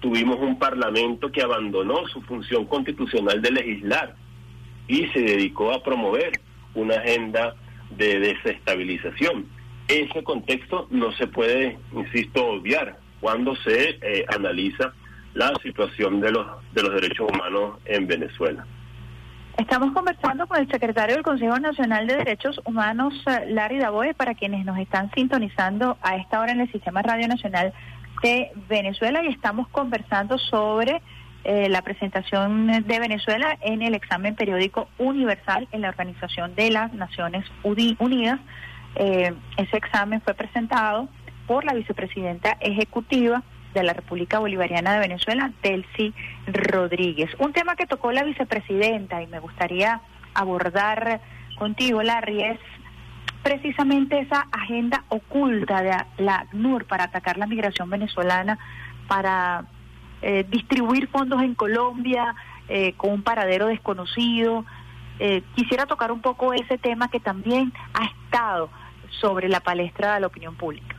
tuvimos 0.00 0.38
un 0.40 0.58
parlamento 0.58 1.30
que 1.30 1.42
abandonó 1.42 2.06
su 2.08 2.20
función 2.22 2.66
constitucional 2.66 3.40
de 3.42 3.50
legislar 3.50 4.14
y 4.86 5.06
se 5.08 5.20
dedicó 5.20 5.72
a 5.72 5.82
promover 5.82 6.40
una 6.74 6.96
agenda 6.96 7.54
de 7.90 8.18
desestabilización. 8.18 9.46
Ese 9.88 10.22
contexto 10.22 10.86
no 10.90 11.12
se 11.12 11.26
puede, 11.26 11.78
insisto, 11.92 12.46
obviar 12.46 12.98
cuando 13.20 13.56
se 13.56 13.98
eh, 14.02 14.24
analiza 14.28 14.92
la 15.34 15.52
situación 15.62 16.20
de 16.20 16.32
los, 16.32 16.46
de 16.72 16.82
los 16.82 16.94
derechos 16.94 17.28
humanos 17.30 17.78
en 17.84 18.06
Venezuela. 18.06 18.66
Estamos 19.56 19.92
conversando 19.92 20.46
con 20.46 20.60
el 20.60 20.70
secretario 20.70 21.16
del 21.16 21.24
Consejo 21.24 21.58
Nacional 21.58 22.06
de 22.06 22.16
Derechos 22.16 22.60
Humanos, 22.64 23.12
eh, 23.26 23.46
Larry 23.48 23.78
Daboe, 23.78 24.14
para 24.14 24.34
quienes 24.34 24.64
nos 24.64 24.78
están 24.78 25.10
sintonizando 25.16 25.98
a 26.00 26.16
esta 26.16 26.40
hora 26.40 26.52
en 26.52 26.60
el 26.60 26.70
Sistema 26.70 27.02
Radio 27.02 27.26
Nacional 27.26 27.72
de 28.22 28.50
Venezuela 28.68 29.22
y 29.22 29.28
estamos 29.28 29.68
conversando 29.68 30.38
sobre 30.38 31.00
eh, 31.44 31.68
la 31.68 31.82
presentación 31.82 32.66
de 32.66 32.98
Venezuela 32.98 33.56
en 33.60 33.82
el 33.82 33.94
examen 33.94 34.34
periódico 34.34 34.88
universal 34.98 35.68
en 35.72 35.82
la 35.82 35.88
Organización 35.88 36.54
de 36.54 36.70
las 36.70 36.92
Naciones 36.92 37.44
Unidas. 37.62 38.40
Eh, 38.96 39.32
ese 39.56 39.76
examen 39.76 40.20
fue 40.20 40.34
presentado 40.34 41.08
por 41.46 41.64
la 41.64 41.74
vicepresidenta 41.74 42.56
ejecutiva 42.60 43.42
de 43.72 43.82
la 43.82 43.92
República 43.92 44.38
Bolivariana 44.38 44.94
de 44.94 45.00
Venezuela, 45.00 45.52
Delcy 45.62 46.12
Rodríguez. 46.46 47.30
Un 47.38 47.52
tema 47.52 47.76
que 47.76 47.86
tocó 47.86 48.12
la 48.12 48.24
vicepresidenta 48.24 49.22
y 49.22 49.26
me 49.26 49.38
gustaría 49.38 50.00
abordar 50.34 51.20
contigo, 51.56 52.02
Larry, 52.02 52.42
es 52.42 52.58
precisamente 53.42 54.18
esa 54.18 54.46
agenda 54.52 55.04
oculta 55.08 55.82
de 55.82 56.24
la 56.24 56.36
ACNUR 56.36 56.84
para 56.84 57.04
atacar 57.04 57.38
la 57.38 57.46
migración 57.46 57.88
venezolana, 57.90 58.58
para 59.06 59.66
eh, 60.22 60.44
distribuir 60.48 61.08
fondos 61.08 61.42
en 61.42 61.54
Colombia 61.54 62.34
eh, 62.68 62.94
con 62.96 63.12
un 63.12 63.22
paradero 63.22 63.66
desconocido. 63.66 64.64
Eh, 65.18 65.42
quisiera 65.54 65.86
tocar 65.86 66.12
un 66.12 66.20
poco 66.20 66.52
ese 66.52 66.78
tema 66.78 67.08
que 67.08 67.20
también 67.20 67.72
ha 67.94 68.04
estado 68.04 68.70
sobre 69.20 69.48
la 69.48 69.60
palestra 69.60 70.14
de 70.14 70.20
la 70.20 70.26
opinión 70.26 70.54
pública. 70.56 70.94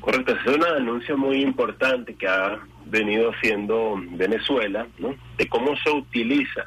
Correcto, 0.00 0.36
es 0.36 0.54
una 0.54 0.74
denuncia 0.74 1.16
muy 1.16 1.42
importante 1.42 2.14
que 2.14 2.28
ha 2.28 2.60
venido 2.84 3.32
haciendo 3.32 4.00
Venezuela, 4.12 4.86
¿no? 4.98 5.14
De 5.36 5.48
cómo 5.48 5.76
se 5.78 5.90
utiliza 5.90 6.64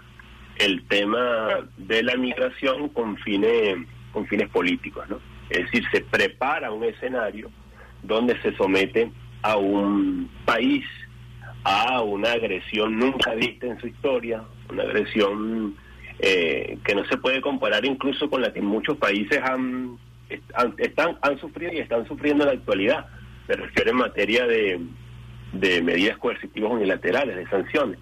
el 0.58 0.84
tema 0.88 1.48
de 1.78 2.04
la 2.04 2.16
migración 2.18 2.90
con 2.90 3.16
fines 3.18 3.78
con 4.12 4.26
fines 4.28 4.50
políticos, 4.50 5.08
¿no? 5.10 5.20
Es 5.50 5.66
decir, 5.66 5.84
se 5.92 6.02
prepara 6.02 6.72
un 6.72 6.84
escenario 6.84 7.50
donde 8.04 8.40
se 8.42 8.56
somete 8.56 9.12
a 9.42 9.58
un 9.58 10.30
país 10.46 10.86
a 11.64 12.02
una 12.02 12.32
agresión 12.32 12.98
nunca 12.98 13.34
vista 13.36 13.68
en 13.68 13.80
su 13.80 13.88
historia, 13.88 14.44
una 14.70 14.84
agresión 14.84 15.76
eh, 16.20 16.78
que 16.84 16.96
no 16.96 17.06
se 17.06 17.18
puede 17.18 17.42
comparar 17.42 17.86
incluso 17.86 18.30
con 18.30 18.42
la 18.42 18.54
que 18.54 18.62
muchos 18.62 18.98
países 18.98 19.40
han, 19.44 19.98
están, 20.78 21.18
han 21.22 21.40
sufrido 21.40 21.74
y 21.74 21.80
están 21.80 22.08
sufriendo 22.08 22.44
en 22.44 22.50
la 22.50 22.56
actualidad. 22.56 23.06
Me 23.48 23.56
refiero 23.56 23.92
en 23.92 23.98
materia 23.98 24.46
de, 24.46 24.80
de 25.54 25.82
medidas 25.82 26.18
coercitivas 26.18 26.72
unilaterales, 26.72 27.36
de 27.36 27.48
sanciones. 27.48 28.00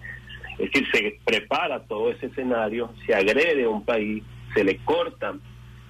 Es 0.58 0.70
decir, 0.70 0.88
se 0.92 1.18
prepara 1.24 1.84
todo 1.84 2.10
ese 2.10 2.26
escenario, 2.26 2.92
se 3.06 3.14
agrede 3.14 3.64
a 3.64 3.68
un 3.68 3.84
país, 3.84 4.22
se 4.54 4.64
le 4.64 4.76
cortan 4.78 5.40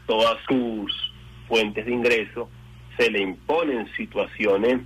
todas 0.09 0.39
sus 0.49 1.13
fuentes 1.47 1.85
de 1.85 1.93
ingreso, 1.93 2.49
se 2.97 3.11
le 3.11 3.21
imponen 3.21 3.87
situaciones 3.95 4.81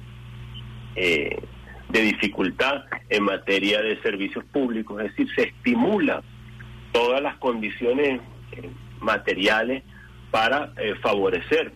eh, 0.97 1.41
de 1.89 2.01
dificultad 2.01 2.85
en 3.09 3.23
materia 3.23 3.81
de 3.81 4.03
servicios 4.03 4.45
públicos, 4.47 5.01
es 5.01 5.11
decir, 5.11 5.29
se 5.35 5.43
estimula 5.49 6.23
todas 6.91 7.23
las 7.23 7.37
condiciones 7.37 8.21
eh, 8.53 8.69
materiales 9.01 9.85
para 10.33 10.73
eh, 10.77 10.95
favorecer 11.01 11.73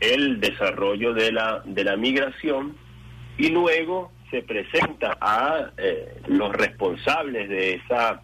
el 0.00 0.40
desarrollo 0.40 1.12
de 1.12 1.30
la, 1.30 1.62
de 1.66 1.84
la 1.84 1.96
migración 1.96 2.74
y 3.36 3.50
luego 3.50 4.12
se 4.30 4.42
presenta 4.42 5.16
a 5.20 5.72
los 6.26 6.52
responsables 6.52 7.48
de 7.48 7.74
esa 7.74 8.20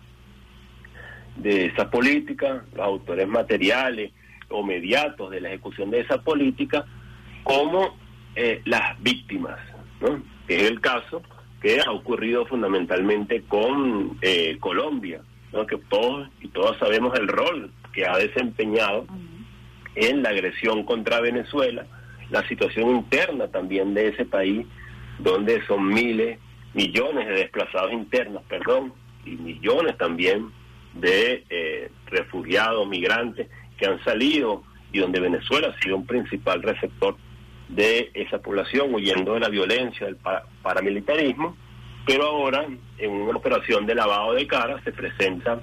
de 1.37 1.67
esa 1.67 1.91
política, 1.91 2.65
los 2.75 2.87
autores 2.87 3.27
materiales 3.27 4.13
o 4.49 4.63
mediatos 4.63 5.31
de 5.31 5.41
la 5.41 5.49
ejecución 5.49 5.91
de 5.91 6.01
esa 6.01 6.23
política, 6.23 6.85
como 7.43 7.97
eh, 8.37 8.63
las 8.65 9.01
víctimas, 9.03 9.59
¿no? 10.01 10.23
que 10.47 10.57
es 10.57 10.71
el 10.71 10.81
caso 10.81 11.23
que 11.61 11.81
ha 11.81 11.91
ocurrido 11.93 12.47
fundamentalmente 12.47 13.43
con 13.43 14.19
eh, 14.21 14.57
Colombia, 14.61 15.23
¿no? 15.53 15.67
que 15.67 15.79
todos 15.89 16.29
y 16.41 16.49
todas 16.49 16.79
sabemos 16.79 17.19
el 17.19 17.29
rol 17.29 17.71
que 17.93 18.07
ha 18.07 18.19
desempeñado 18.19 19.07
en 19.95 20.23
la 20.23 20.31
agresión 20.31 20.85
contra 20.85 21.21
Venezuela, 21.21 21.87
la 22.31 22.47
situación 22.49 22.91
interna 22.91 23.49
también 23.49 23.95
de 23.95 24.09
ese 24.09 24.25
país 24.25 24.67
donde 25.19 25.65
son 25.67 25.89
miles, 25.89 26.39
millones 26.73 27.29
de 27.29 27.35
desplazados 27.35 27.93
internos, 27.93 28.43
perdón, 28.49 28.93
y 29.25 29.31
millones 29.31 29.97
también 29.97 30.51
de 30.95 31.45
eh, 31.49 31.91
refugiados, 32.07 32.87
migrantes 32.89 33.49
que 33.77 33.87
han 33.87 34.03
salido 34.05 34.63
y 34.93 35.01
donde 35.01 35.21
Venezuela 35.21 35.69
ha 35.69 35.83
sido 35.83 35.97
un 35.97 36.07
principal 36.07 36.63
receptor 36.63 37.17
de 37.69 38.11
esa 38.15 38.39
población 38.39 38.95
huyendo 38.95 39.35
de 39.35 39.41
la 39.41 39.49
violencia, 39.49 40.07
del 40.07 40.19
paramilitarismo, 40.63 41.57
pero 42.07 42.27
ahora 42.27 42.67
en 42.99 43.11
una 43.11 43.39
operación 43.39 43.87
de 43.87 43.95
lavado 43.95 44.35
de 44.35 44.47
cara 44.47 44.81
se 44.85 44.93
presenta 44.93 45.61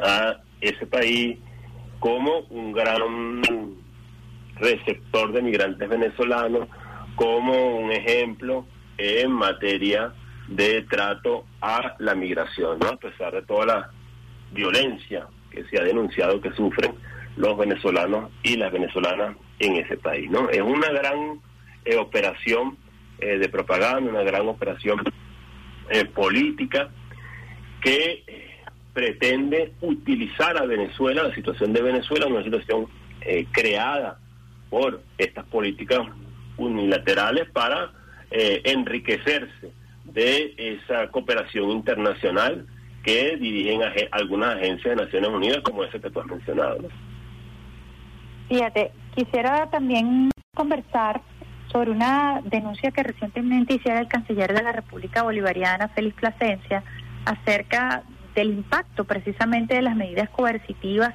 a 0.00 0.36
ese 0.60 0.86
país 0.86 1.38
como 1.98 2.40
un 2.50 2.72
gran 2.72 3.42
receptor 4.56 5.32
de 5.32 5.42
migrantes 5.42 5.88
venezolanos, 5.88 6.68
como 7.16 7.78
un 7.78 7.90
ejemplo 7.90 8.66
en 8.96 9.32
materia 9.32 10.12
de 10.48 10.82
trato 10.82 11.44
a 11.60 11.96
la 11.98 12.14
migración, 12.14 12.78
¿no? 12.78 12.88
A 12.88 12.96
pesar 12.96 13.34
de 13.34 13.42
toda 13.42 13.66
la 13.66 13.90
violencia 14.52 15.26
que 15.50 15.64
se 15.64 15.78
ha 15.78 15.84
denunciado 15.84 16.40
que 16.40 16.52
sufren 16.52 16.94
los 17.38 17.56
venezolanos 17.56 18.30
y 18.42 18.56
las 18.56 18.72
venezolanas 18.72 19.36
en 19.58 19.76
ese 19.76 19.96
país, 19.96 20.30
¿no? 20.30 20.50
Es 20.50 20.60
una 20.60 20.90
gran 20.90 21.40
eh, 21.84 21.96
operación 21.96 22.76
eh, 23.18 23.38
de 23.38 23.48
propaganda, 23.48 24.10
una 24.10 24.22
gran 24.22 24.46
operación 24.48 25.00
eh, 25.90 26.04
política 26.04 26.90
que 27.80 28.24
pretende 28.92 29.72
utilizar 29.80 30.56
a 30.58 30.66
Venezuela, 30.66 31.22
la 31.22 31.34
situación 31.34 31.72
de 31.72 31.82
Venezuela, 31.82 32.26
una 32.26 32.42
situación 32.42 32.86
creada 33.52 34.18
por 34.70 35.02
estas 35.18 35.44
políticas 35.46 36.00
unilaterales 36.56 37.48
para 37.50 37.92
eh, 38.30 38.60
enriquecerse 38.64 39.72
de 40.04 40.54
esa 40.56 41.08
cooperación 41.08 41.70
internacional 41.70 42.66
que 43.02 43.36
dirigen 43.36 43.80
algunas 44.10 44.56
agencias 44.56 44.96
de 44.96 45.04
Naciones 45.04 45.30
Unidas 45.30 45.62
como 45.62 45.84
ese 45.84 46.00
que 46.00 46.10
tú 46.10 46.20
has 46.20 46.26
mencionado. 46.26 46.78
Fíjate, 48.48 48.92
quisiera 49.14 49.68
también 49.70 50.30
conversar 50.54 51.20
sobre 51.70 51.90
una 51.90 52.40
denuncia 52.44 52.90
que 52.90 53.02
recientemente 53.02 53.74
hiciera 53.74 54.00
el 54.00 54.08
canciller 54.08 54.54
de 54.54 54.62
la 54.62 54.72
República 54.72 55.22
Bolivariana, 55.22 55.88
Félix 55.88 56.16
Plasencia, 56.16 56.82
acerca 57.26 58.02
del 58.34 58.50
impacto 58.50 59.04
precisamente 59.04 59.74
de 59.74 59.82
las 59.82 59.96
medidas 59.96 60.30
coercitivas 60.30 61.14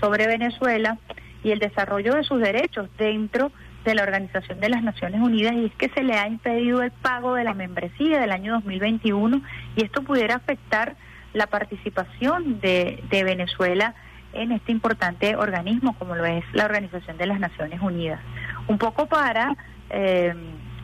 sobre 0.00 0.26
Venezuela 0.26 0.98
y 1.44 1.50
el 1.50 1.58
desarrollo 1.58 2.14
de 2.14 2.24
sus 2.24 2.40
derechos 2.40 2.88
dentro 2.96 3.52
de 3.84 3.94
la 3.94 4.04
Organización 4.04 4.60
de 4.60 4.68
las 4.68 4.82
Naciones 4.82 5.20
Unidas 5.20 5.54
y 5.54 5.66
es 5.66 5.74
que 5.74 5.88
se 5.90 6.02
le 6.02 6.14
ha 6.14 6.28
impedido 6.28 6.82
el 6.82 6.92
pago 6.92 7.34
de 7.34 7.44
la 7.44 7.52
membresía 7.52 8.20
del 8.20 8.32
año 8.32 8.54
2021 8.54 9.42
y 9.76 9.84
esto 9.84 10.02
pudiera 10.02 10.36
afectar 10.36 10.96
la 11.32 11.48
participación 11.48 12.60
de, 12.60 13.02
de 13.10 13.24
Venezuela 13.24 13.94
en 14.32 14.52
este 14.52 14.72
importante 14.72 15.36
organismo 15.36 15.96
como 15.98 16.14
lo 16.14 16.24
es 16.24 16.44
la 16.52 16.64
Organización 16.64 17.16
de 17.18 17.26
las 17.26 17.40
Naciones 17.40 17.80
Unidas. 17.80 18.20
Un 18.68 18.78
poco 18.78 19.06
para 19.06 19.56
eh, 19.90 20.34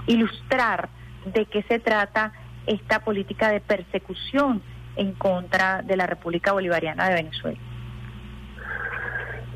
ilustrar 0.06 0.88
de 1.32 1.46
qué 1.46 1.62
se 1.62 1.78
trata 1.78 2.32
esta 2.66 3.04
política 3.04 3.50
de 3.50 3.60
persecución 3.60 4.62
en 4.96 5.12
contra 5.12 5.82
de 5.82 5.96
la 5.96 6.06
República 6.06 6.52
Bolivariana 6.52 7.08
de 7.08 7.14
Venezuela. 7.14 7.58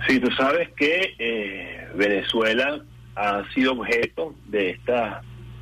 Sí, 0.07 0.19
tú 0.19 0.31
sabes 0.33 0.71
que 0.73 1.15
eh, 1.19 1.89
Venezuela 1.95 2.81
ha 3.15 3.43
sido 3.55 3.73
objeto 3.73 4.35
de 4.47 4.71
este 4.71 4.93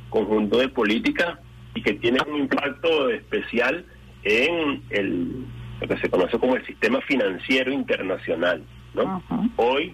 conjunto 0.09 0.57
de 0.57 0.69
políticas 0.69 1.37
y 1.75 1.81
que 1.81 1.93
tiene 1.93 2.19
un 2.27 2.37
impacto 2.37 3.09
especial 3.09 3.85
en 4.23 4.81
el, 4.89 5.45
lo 5.81 5.87
que 5.87 5.97
se 5.97 6.09
conoce 6.09 6.37
como 6.39 6.55
el 6.55 6.65
sistema 6.65 7.01
financiero 7.01 7.71
internacional. 7.71 8.63
¿no? 8.93 9.23
Hoy, 9.57 9.93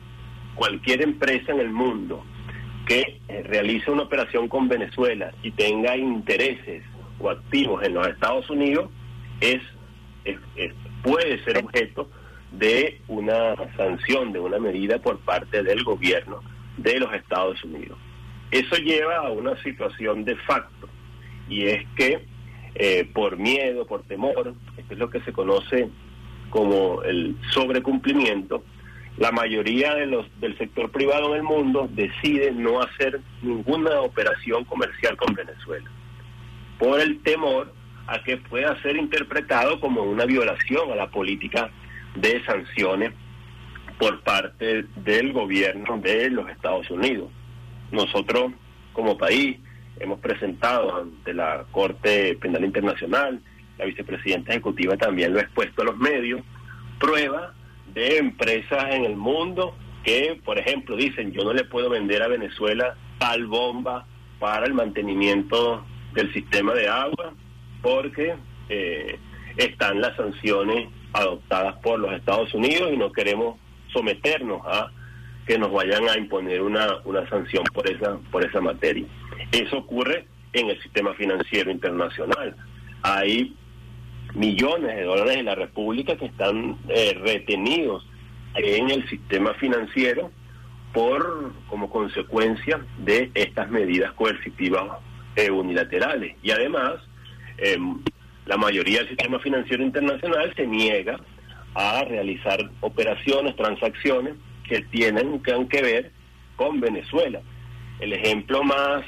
cualquier 0.55 1.01
empresa 1.01 1.51
en 1.51 1.61
el 1.61 1.71
mundo 1.71 2.23
que 2.85 3.19
eh, 3.27 3.43
realice 3.43 3.89
una 3.91 4.03
operación 4.03 4.47
con 4.47 4.67
Venezuela 4.67 5.31
y 5.43 5.51
tenga 5.51 5.95
intereses 5.95 6.83
o 7.19 7.29
activos 7.29 7.83
en 7.83 7.93
los 7.93 8.07
Estados 8.07 8.49
Unidos 8.49 8.89
es, 9.41 9.61
puede 11.03 11.43
ser 11.43 11.57
objeto 11.57 12.09
de 12.51 13.01
una 13.07 13.55
sanción, 13.75 14.31
de 14.31 14.39
una 14.39 14.59
medida 14.59 14.99
por 14.99 15.19
parte 15.19 15.63
del 15.63 15.83
gobierno 15.83 16.41
de 16.77 16.99
los 16.99 17.13
Estados 17.13 17.63
Unidos. 17.63 17.97
Eso 18.51 18.75
lleva 18.77 19.17
a 19.17 19.31
una 19.31 19.61
situación 19.63 20.23
de 20.23 20.35
facto 20.37 20.87
y 21.49 21.65
es 21.65 21.85
que 21.95 22.25
eh, 22.79 23.09
por 23.11 23.37
miedo, 23.37 23.87
por 23.87 24.03
temor, 24.03 24.53
esto 24.77 24.93
es 24.93 24.99
lo 24.99 25.09
que 25.09 25.21
se 25.21 25.33
conoce 25.33 25.89
como 26.49 27.01
el 27.03 27.35
sobrecumplimiento, 27.51 28.63
la 29.17 29.31
mayoría 29.31 29.95
de 29.95 30.05
los 30.05 30.27
del 30.39 30.55
sector 30.59 30.91
privado 30.91 31.31
en 31.31 31.37
el 31.37 31.43
mundo 31.43 31.89
decide 31.91 32.51
no 32.51 32.81
hacer 32.81 33.19
ninguna 33.41 34.01
operación 34.01 34.63
comercial 34.65 35.17
con 35.17 35.33
Venezuela 35.33 35.89
por 36.77 36.99
el 36.99 37.19
temor 37.23 37.73
a 38.05 38.21
que 38.23 38.37
pueda 38.37 38.79
ser 38.81 38.95
interpretado 38.95 39.79
como 39.79 40.03
una 40.03 40.25
violación 40.25 40.91
a 40.91 40.95
la 40.95 41.09
política 41.09 41.71
de 42.15 42.43
sanciones 42.45 43.11
por 43.99 44.21
parte 44.21 44.85
del 44.97 45.33
gobierno 45.33 45.97
de 45.97 46.29
los 46.29 46.47
Estados 46.49 46.89
Unidos. 46.91 47.29
Nosotros, 47.91 48.53
como 48.93 49.17
país, 49.17 49.57
hemos 49.99 50.19
presentado 50.19 50.97
ante 50.97 51.33
la 51.33 51.65
Corte 51.71 52.37
Penal 52.39 52.65
Internacional, 52.65 53.41
la 53.77 53.85
vicepresidenta 53.85 54.51
ejecutiva 54.51 54.97
también 54.97 55.33
lo 55.33 55.39
ha 55.39 55.43
expuesto 55.43 55.81
a 55.81 55.85
los 55.85 55.97
medios, 55.97 56.41
prueba 56.99 57.53
de 57.93 58.17
empresas 58.17 58.93
en 58.93 59.05
el 59.05 59.15
mundo 59.15 59.75
que, 60.03 60.39
por 60.43 60.57
ejemplo, 60.57 60.95
dicen 60.95 61.31
yo 61.31 61.43
no 61.43 61.53
le 61.53 61.63
puedo 61.63 61.89
vender 61.89 62.23
a 62.23 62.27
Venezuela 62.27 62.95
tal 63.17 63.45
bomba 63.47 64.05
para 64.39 64.65
el 64.65 64.73
mantenimiento 64.73 65.85
del 66.13 66.31
sistema 66.33 66.73
de 66.73 66.87
agua 66.87 67.33
porque 67.81 68.35
eh, 68.69 69.19
están 69.57 70.01
las 70.01 70.15
sanciones 70.15 70.89
adoptadas 71.13 71.75
por 71.77 71.99
los 71.99 72.13
Estados 72.13 72.53
Unidos 72.53 72.91
y 72.93 72.97
no 72.97 73.11
queremos 73.11 73.57
someternos 73.91 74.61
a 74.65 74.91
que 75.45 75.57
nos 75.57 75.71
vayan 75.71 76.07
a 76.09 76.17
imponer 76.17 76.61
una, 76.61 76.97
una 77.05 77.27
sanción 77.29 77.63
por 77.73 77.89
esa, 77.89 78.17
por 78.31 78.45
esa 78.45 78.59
materia. 78.59 79.05
Eso 79.51 79.77
ocurre 79.77 80.27
en 80.53 80.69
el 80.69 80.81
sistema 80.81 81.13
financiero 81.13 81.71
internacional. 81.71 82.55
Hay 83.01 83.55
millones 84.33 84.95
de 84.95 85.03
dólares 85.03 85.37
de 85.37 85.43
la 85.43 85.55
República 85.55 86.15
que 86.17 86.25
están 86.25 86.77
eh, 86.89 87.17
retenidos 87.21 88.05
en 88.55 88.89
el 88.89 89.07
sistema 89.09 89.53
financiero 89.55 90.31
por 90.93 91.53
como 91.69 91.89
consecuencia 91.89 92.79
de 92.99 93.31
estas 93.33 93.69
medidas 93.69 94.13
coercitivas 94.13 94.99
eh, 95.35 95.51
unilaterales. 95.51 96.35
Y 96.41 96.51
además, 96.51 96.95
em, 97.57 97.99
la 98.45 98.57
mayoría 98.57 98.99
del 98.99 99.09
sistema 99.09 99.39
financiero 99.39 99.83
internacional 99.83 100.53
se 100.55 100.65
niega 100.65 101.19
a 101.75 102.03
realizar 102.03 102.59
operaciones, 102.79 103.55
transacciones 103.55 104.33
que 104.67 104.81
tienen 104.81 105.41
que 105.41 105.81
ver 105.81 106.11
con 106.55 106.79
Venezuela. 106.79 107.41
El 107.99 108.13
ejemplo 108.13 108.63
más 108.63 109.05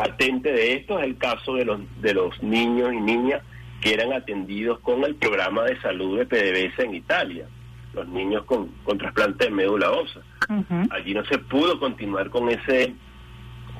patente 0.00 0.50
de 0.50 0.76
esto 0.76 0.98
es 0.98 1.04
el 1.04 1.18
caso 1.18 1.54
de 1.56 1.66
los 1.66 1.80
de 2.00 2.14
los 2.14 2.42
niños 2.42 2.90
y 2.94 3.00
niñas 3.00 3.42
que 3.82 3.92
eran 3.92 4.14
atendidos 4.14 4.78
con 4.80 5.04
el 5.04 5.14
programa 5.14 5.64
de 5.64 5.78
salud 5.80 6.18
de 6.18 6.26
PDVSA 6.26 6.84
en 6.84 6.94
Italia, 6.94 7.46
los 7.92 8.08
niños 8.08 8.44
con, 8.46 8.68
con 8.84 8.96
trasplante 8.96 9.44
de 9.44 9.50
médula 9.50 9.90
ósea. 9.90 10.22
Allí 10.90 11.12
no 11.12 11.24
se 11.26 11.38
pudo 11.38 11.78
continuar 11.78 12.30
con 12.30 12.48
ese 12.48 12.94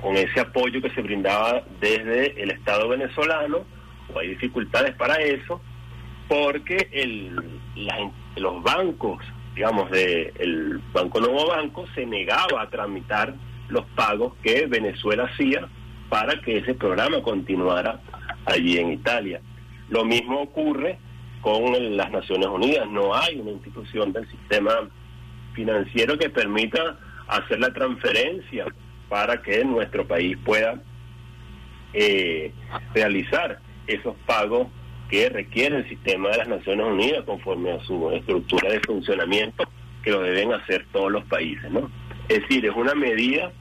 con 0.02 0.16
ese 0.16 0.40
apoyo 0.40 0.82
que 0.82 0.90
se 0.90 1.00
brindaba 1.00 1.62
desde 1.80 2.42
el 2.42 2.50
Estado 2.50 2.88
venezolano, 2.88 3.64
o 4.14 4.18
hay 4.18 4.28
dificultades 4.28 4.94
para 4.96 5.16
eso, 5.16 5.60
porque 6.28 6.88
el, 6.92 7.60
los 8.36 8.62
bancos, 8.62 9.22
digamos, 9.54 9.90
de 9.90 10.32
el 10.38 10.80
Banco 10.92 11.20
Nuevo 11.20 11.48
Banco, 11.48 11.86
se 11.94 12.04
negaba 12.04 12.62
a 12.62 12.70
tramitar 12.70 13.34
los 13.68 13.84
pagos 13.94 14.34
que 14.42 14.66
Venezuela 14.66 15.24
hacía 15.24 15.68
para 16.10 16.38
que 16.42 16.58
ese 16.58 16.74
programa 16.74 17.22
continuara 17.22 18.00
allí 18.44 18.76
en 18.76 18.92
Italia. 18.92 19.40
Lo 19.88 20.04
mismo 20.04 20.42
ocurre 20.42 20.98
con 21.40 21.96
las 21.96 22.10
Naciones 22.10 22.48
Unidas. 22.48 22.86
No 22.90 23.14
hay 23.14 23.40
una 23.40 23.52
institución 23.52 24.12
del 24.12 24.28
sistema 24.28 24.90
financiero 25.54 26.18
que 26.18 26.28
permita 26.28 26.98
hacer 27.26 27.60
la 27.60 27.72
transferencia 27.72 28.66
para 29.08 29.40
que 29.40 29.64
nuestro 29.64 30.06
país 30.06 30.36
pueda 30.44 30.82
eh, 31.92 32.52
realizar 32.94 33.58
esos 33.86 34.14
pagos 34.26 34.68
que 35.08 35.28
requiere 35.28 35.78
el 35.78 35.88
sistema 35.88 36.28
de 36.30 36.38
las 36.38 36.48
Naciones 36.48 36.86
Unidas 36.86 37.24
conforme 37.24 37.72
a 37.72 37.80
su 37.80 38.10
estructura 38.10 38.70
de 38.70 38.80
funcionamiento 38.80 39.64
que 40.02 40.10
lo 40.10 40.22
deben 40.22 40.52
hacer 40.52 40.86
todos 40.92 41.10
los 41.10 41.24
países, 41.24 41.70
¿no? 41.70 41.90
Es 42.28 42.42
decir, 42.42 42.64
es 42.64 42.76
una 42.76 42.94
medida, 42.94 43.52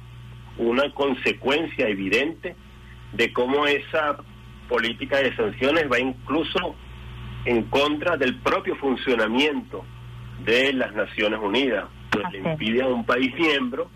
una 0.59 0.93
consecuencia 0.93 1.87
evidente 1.87 2.55
de 3.13 3.33
cómo 3.33 3.65
esa 3.65 4.17
política 4.67 5.17
de 5.17 5.35
sanciones 5.35 5.89
va 5.91 5.99
incluso 5.99 6.75
en 7.45 7.63
contra 7.63 8.17
del 8.17 8.35
propio 8.35 8.75
funcionamiento 8.75 9.83
de 10.43 10.73
las 10.73 10.93
Naciones 10.93 11.39
Unidas, 11.41 11.85
pues 12.11 12.25
le 12.31 12.39
impide 12.39 12.83
a 12.83 12.87
un 12.87 13.05
país 13.05 13.33
miembro 13.35 13.89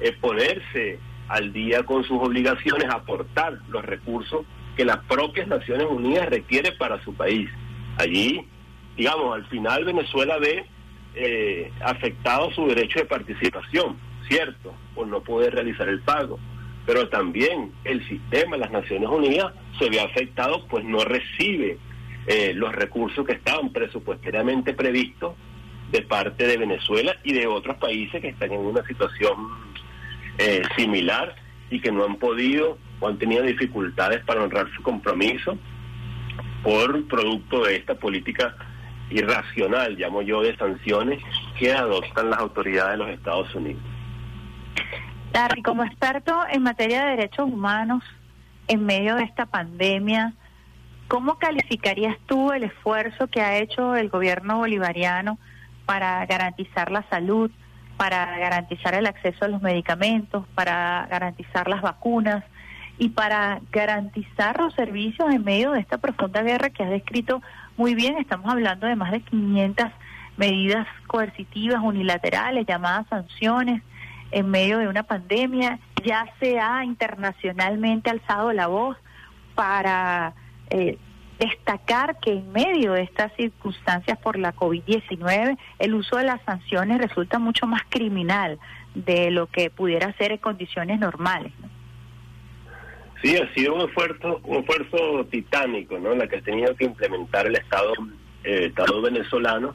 eh, 0.00 0.12
ponerse 0.20 0.98
al 1.28 1.52
día 1.52 1.84
con 1.84 2.02
sus 2.04 2.18
obligaciones, 2.18 2.88
aportar 2.90 3.58
los 3.68 3.84
recursos 3.84 4.44
que 4.76 4.84
las 4.84 4.98
propias 5.04 5.46
Naciones 5.46 5.86
Unidas 5.88 6.28
requiere 6.28 6.72
para 6.72 7.02
su 7.04 7.14
país. 7.14 7.48
Allí, 7.96 8.44
digamos, 8.96 9.34
al 9.34 9.46
final 9.46 9.84
Venezuela 9.84 10.38
ve 10.38 10.64
eh, 11.14 11.72
afectado 11.80 12.50
su 12.52 12.66
derecho 12.66 12.98
de 13.00 13.04
participación, 13.04 13.96
cierto, 14.28 14.74
por 14.94 15.06
no 15.06 15.22
poder 15.22 15.54
realizar 15.54 15.88
el 15.88 16.00
pago, 16.00 16.38
pero 16.86 17.08
también 17.08 17.72
el 17.84 18.06
sistema 18.08 18.56
las 18.56 18.70
Naciones 18.70 19.08
Unidas 19.08 19.52
se 19.78 19.90
ve 19.90 20.00
afectado, 20.00 20.66
pues 20.66 20.84
no 20.84 21.04
recibe 21.04 21.78
eh, 22.26 22.52
los 22.54 22.74
recursos 22.74 23.26
que 23.26 23.32
estaban 23.32 23.70
presupuestariamente 23.72 24.74
previstos 24.74 25.34
de 25.90 26.02
parte 26.02 26.46
de 26.46 26.56
Venezuela 26.56 27.16
y 27.24 27.32
de 27.32 27.46
otros 27.46 27.76
países 27.78 28.20
que 28.20 28.28
están 28.28 28.52
en 28.52 28.60
una 28.60 28.84
situación 28.84 29.48
eh, 30.38 30.62
similar 30.76 31.34
y 31.70 31.80
que 31.80 31.90
no 31.90 32.04
han 32.04 32.16
podido 32.16 32.78
o 33.00 33.08
han 33.08 33.18
tenido 33.18 33.42
dificultades 33.42 34.22
para 34.24 34.42
honrar 34.42 34.70
su 34.74 34.82
compromiso 34.82 35.58
por 36.62 37.06
producto 37.06 37.64
de 37.64 37.76
esta 37.76 37.94
política 37.94 38.54
irracional, 39.10 39.96
llamo 39.96 40.22
yo, 40.22 40.42
de 40.42 40.56
sanciones 40.56 41.22
que 41.58 41.72
adoptan 41.72 42.30
las 42.30 42.40
autoridades 42.40 42.98
de 42.98 43.04
los 43.04 43.08
Estados 43.08 43.54
Unidos. 43.54 43.82
Larry, 45.32 45.62
como 45.62 45.84
experto 45.84 46.34
en 46.50 46.62
materia 46.62 47.04
de 47.04 47.10
derechos 47.10 47.46
humanos, 47.46 48.02
en 48.66 48.84
medio 48.84 49.16
de 49.16 49.24
esta 49.24 49.46
pandemia, 49.46 50.32
¿cómo 51.08 51.38
calificarías 51.38 52.16
tú 52.26 52.52
el 52.52 52.64
esfuerzo 52.64 53.28
que 53.28 53.40
ha 53.40 53.56
hecho 53.56 53.96
el 53.96 54.08
gobierno 54.08 54.58
bolivariano 54.58 55.38
para 55.86 56.24
garantizar 56.26 56.90
la 56.90 57.02
salud, 57.08 57.50
para 57.96 58.38
garantizar 58.38 58.94
el 58.94 59.06
acceso 59.06 59.44
a 59.44 59.48
los 59.48 59.62
medicamentos, 59.62 60.46
para 60.54 61.06
garantizar 61.10 61.68
las 61.68 61.82
vacunas 61.82 62.44
y 62.98 63.10
para 63.10 63.60
garantizar 63.72 64.60
los 64.60 64.74
servicios 64.74 65.32
en 65.32 65.44
medio 65.44 65.72
de 65.72 65.80
esta 65.80 65.98
profunda 65.98 66.42
guerra 66.42 66.70
que 66.70 66.82
has 66.82 66.90
descrito 66.90 67.42
muy 67.76 67.94
bien? 67.94 68.18
Estamos 68.18 68.50
hablando 68.50 68.86
de 68.86 68.96
más 68.96 69.12
de 69.12 69.20
500 69.20 69.86
medidas 70.36 70.86
coercitivas 71.06 71.80
unilaterales, 71.82 72.66
llamadas 72.66 73.06
sanciones, 73.08 73.82
en 74.30 74.50
medio 74.50 74.78
de 74.78 74.88
una 74.88 75.02
pandemia, 75.02 75.78
ya 76.04 76.26
se 76.40 76.58
ha 76.58 76.84
internacionalmente 76.84 78.10
alzado 78.10 78.52
la 78.52 78.66
voz 78.66 78.96
para 79.54 80.34
eh, 80.70 80.98
destacar 81.38 82.18
que 82.20 82.32
en 82.32 82.52
medio 82.52 82.92
de 82.92 83.02
estas 83.02 83.32
circunstancias 83.36 84.18
por 84.18 84.38
la 84.38 84.54
COVID-19, 84.54 85.56
el 85.78 85.94
uso 85.94 86.16
de 86.16 86.24
las 86.24 86.42
sanciones 86.42 86.98
resulta 87.00 87.38
mucho 87.38 87.66
más 87.66 87.82
criminal 87.88 88.58
de 88.94 89.30
lo 89.30 89.46
que 89.46 89.70
pudiera 89.70 90.12
ser 90.14 90.32
en 90.32 90.38
condiciones 90.38 90.98
normales. 90.98 91.52
Sí, 93.22 93.36
ha 93.36 93.52
sido 93.54 93.74
un 93.74 93.88
esfuerzo, 93.88 94.40
un 94.44 94.58
esfuerzo 94.58 95.26
titánico, 95.30 95.98
¿no? 95.98 96.14
La 96.14 96.28
que 96.28 96.36
ha 96.36 96.42
tenido 96.42 96.74
que 96.76 96.84
implementar 96.84 97.46
el 97.46 97.56
Estado, 97.56 97.92
el 98.44 98.64
Estado 98.64 99.02
venezolano 99.02 99.74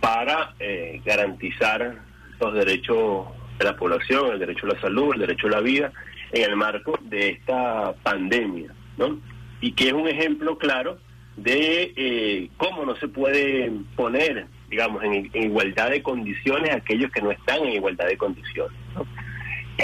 para 0.00 0.54
eh, 0.58 1.00
garantizar 1.04 1.96
los 2.40 2.54
derechos 2.54 3.26
de 3.58 3.64
la 3.64 3.76
población, 3.76 4.32
el 4.32 4.38
derecho 4.38 4.66
a 4.66 4.74
la 4.74 4.80
salud, 4.80 5.14
el 5.14 5.20
derecho 5.20 5.46
a 5.46 5.50
la 5.50 5.60
vida, 5.60 5.92
en 6.32 6.50
el 6.50 6.56
marco 6.56 6.98
de 7.02 7.30
esta 7.30 7.94
pandemia, 8.02 8.72
¿no? 8.96 9.20
Y 9.60 9.72
que 9.72 9.88
es 9.88 9.92
un 9.92 10.08
ejemplo 10.08 10.58
claro 10.58 10.98
de 11.36 11.92
eh, 11.96 12.50
cómo 12.56 12.84
no 12.84 12.96
se 12.96 13.08
puede 13.08 13.70
poner, 13.96 14.46
digamos, 14.68 15.02
en, 15.02 15.30
igualdad 15.34 15.90
de 15.90 16.02
condiciones 16.02 16.70
a 16.70 16.76
aquellos 16.76 17.10
que 17.10 17.22
no 17.22 17.30
están 17.30 17.64
en 17.64 17.74
igualdad 17.74 18.06
de 18.06 18.16
condiciones, 18.16 18.78
¿no? 18.94 19.06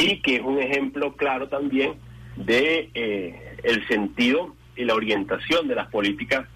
Y 0.01 0.21
que 0.21 0.37
es 0.37 0.43
un 0.43 0.59
ejemplo 0.59 1.17
claro 1.17 1.49
también 1.49 1.95
de 2.37 2.91
eh, 2.95 3.57
el 3.63 3.87
sentido 3.89 4.55
y 4.77 4.85
la 4.85 4.95
orientación 4.95 5.69
de 5.69 5.75
las 5.75 5.89
políticas 5.89 6.47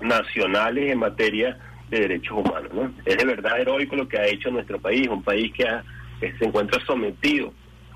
nacionales 0.00 0.90
en 0.90 0.98
materia 0.98 1.58
de 1.88 2.00
derechos 2.00 2.38
humanos, 2.38 2.72
¿no? 2.74 2.92
Es 3.04 3.16
de 3.16 3.24
verdad 3.24 3.60
heroico 3.60 3.96
lo 3.96 4.08
que 4.08 4.18
ha 4.18 4.26
hecho 4.26 4.50
nuestro 4.50 4.80
país, 4.80 5.08
un 5.08 5.22
país 5.22 5.52
que 5.52 5.64
ha 5.64 5.84
que 6.20 6.36
se 6.38 6.44
encuentra 6.44 6.84
sometido 6.86 7.52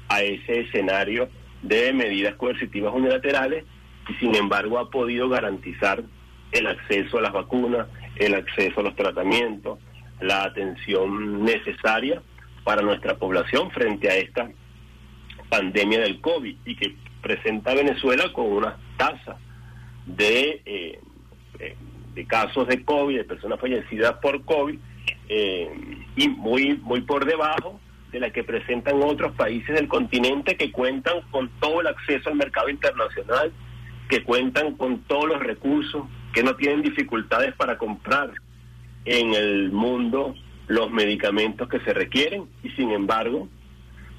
a 0.09 0.23
ese 0.23 0.61
escenario 0.61 1.29
de 1.63 1.93
medidas 1.93 2.35
coercitivas 2.37 2.93
unilaterales 2.95 3.65
y 4.09 4.15
sin 4.15 4.35
embargo 4.35 4.79
ha 4.79 4.91
podido 4.91 5.29
garantizar 5.29 6.03
el 6.53 6.67
acceso 6.67 7.19
a 7.19 7.23
las 7.23 7.33
vacunas, 7.33 7.87
el 8.17 8.35
acceso 8.35 8.81
a 8.81 8.83
los 8.83 8.97
tratamientos, 8.97 9.79
la 10.21 10.45
atención 10.45 11.45
necesaria 11.45 12.23
para 12.65 12.83
nuestra 12.83 13.17
población 13.17 13.71
frente 13.71 14.11
a 14.11 14.17
esta 14.17 14.51
pandemia 15.49 16.01
del 16.01 16.21
COVID 16.21 16.57
y 16.65 16.77
que 16.77 16.95
presenta 17.23 17.75
Venezuela 17.75 18.33
con 18.33 18.47
una 18.47 18.77
tasa 18.97 19.37
de, 20.07 20.63
eh, 20.65 21.01
eh, 21.59 21.77
de 22.15 22.27
casos 22.27 22.67
de 22.69 22.85
COVID, 22.85 23.17
de 23.17 23.25
personas 23.25 23.61
fallecidas 23.61 24.15
por 24.15 24.45
COVID, 24.45 24.79
eh, 25.29 25.71
y 26.17 26.29
muy, 26.29 26.77
muy 26.83 27.03
por 27.03 27.25
debajo 27.25 27.81
de 28.11 28.21
la 28.21 28.31
que 28.31 28.45
presentan 28.45 29.03
otros 29.03 29.33
países 29.35 29.75
del 29.75 29.89
continente 29.89 30.57
que 30.57 30.73
cuentan 30.73 31.21
con 31.31 31.49
todo 31.61 31.81
el 31.81 31.87
acceso 31.87 32.29
al 32.29 32.37
mercado 32.37 32.69
internacional, 32.69 33.53
que 34.09 34.25
cuentan 34.25 34.75
con 34.75 35.01
todos 35.03 35.27
los 35.27 35.41
recursos, 35.41 36.07
que 36.33 36.43
no 36.43 36.57
tienen 36.57 36.83
dificultades 36.83 37.55
para 37.55 37.79
comprar 37.79 38.33
en 39.05 39.35
el 39.35 39.71
mundo 39.71 40.35
los 40.67 40.91
medicamentos 40.91 41.69
que 41.69 41.81
se 41.81 41.93
requieren 41.93 42.45
y 42.63 42.71
sin 42.71 42.91
embargo 42.91 43.49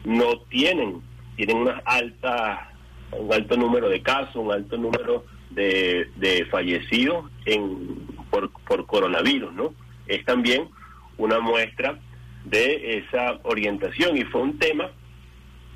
no 0.04 0.40
tienen, 0.50 1.02
tienen 1.36 1.58
una 1.58 1.82
alta, 1.86 2.74
un 3.12 3.34
alto 3.34 3.56
número 3.56 3.90
de 3.90 4.02
casos, 4.02 4.36
un 4.36 4.52
alto 4.52 4.78
número 4.78 5.26
de, 5.52 6.10
de 6.16 6.46
fallecidos 6.46 7.30
en, 7.46 8.08
por, 8.30 8.52
por 8.66 8.86
coronavirus, 8.86 9.54
¿no? 9.54 9.74
Es 10.08 10.26
también 10.26 10.70
una 11.18 11.40
muestra 11.40 12.00
de 12.46 12.98
esa 12.98 13.40
orientación 13.44 14.18
y 14.18 14.24
fue 14.24 14.42
un 14.42 14.58
tema 14.58 14.92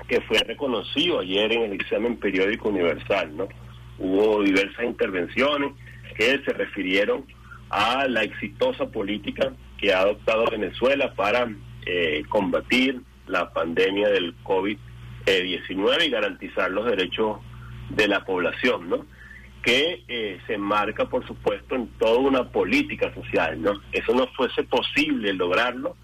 que 0.08 0.20
fue 0.22 0.38
reconocido 0.38 1.20
ayer 1.20 1.52
en 1.52 1.62
el 1.62 1.72
examen 1.72 2.16
periódico 2.16 2.68
universal, 2.68 3.36
¿no? 3.36 3.48
Hubo 3.98 4.42
diversas 4.42 4.84
intervenciones 4.84 5.72
que 6.16 6.40
se 6.44 6.52
refirieron 6.52 7.24
a 7.70 8.06
la 8.06 8.22
exitosa 8.22 8.86
política 8.86 9.52
que 9.78 9.92
ha 9.92 10.00
adoptado 10.00 10.46
Venezuela 10.50 11.12
para 11.14 11.50
eh, 11.84 12.22
combatir 12.28 13.00
la 13.26 13.52
pandemia 13.52 14.08
del 14.08 14.34
COVID-19 14.44 16.06
y 16.06 16.10
garantizar 16.10 16.70
los 16.70 16.86
derechos 16.86 17.38
de 17.90 18.08
la 18.08 18.24
población, 18.24 18.88
¿no? 18.88 19.06
Que 19.62 20.04
eh, 20.06 20.38
se 20.46 20.54
enmarca, 20.54 21.08
por 21.08 21.26
supuesto, 21.26 21.74
en 21.74 21.88
toda 21.98 22.18
una 22.18 22.44
política 22.50 23.12
social, 23.14 23.60
¿no? 23.60 23.80
Eso 23.90 24.14
no 24.14 24.28
fuese 24.28 24.62
posible 24.62 25.32
lograrlo 25.32 25.96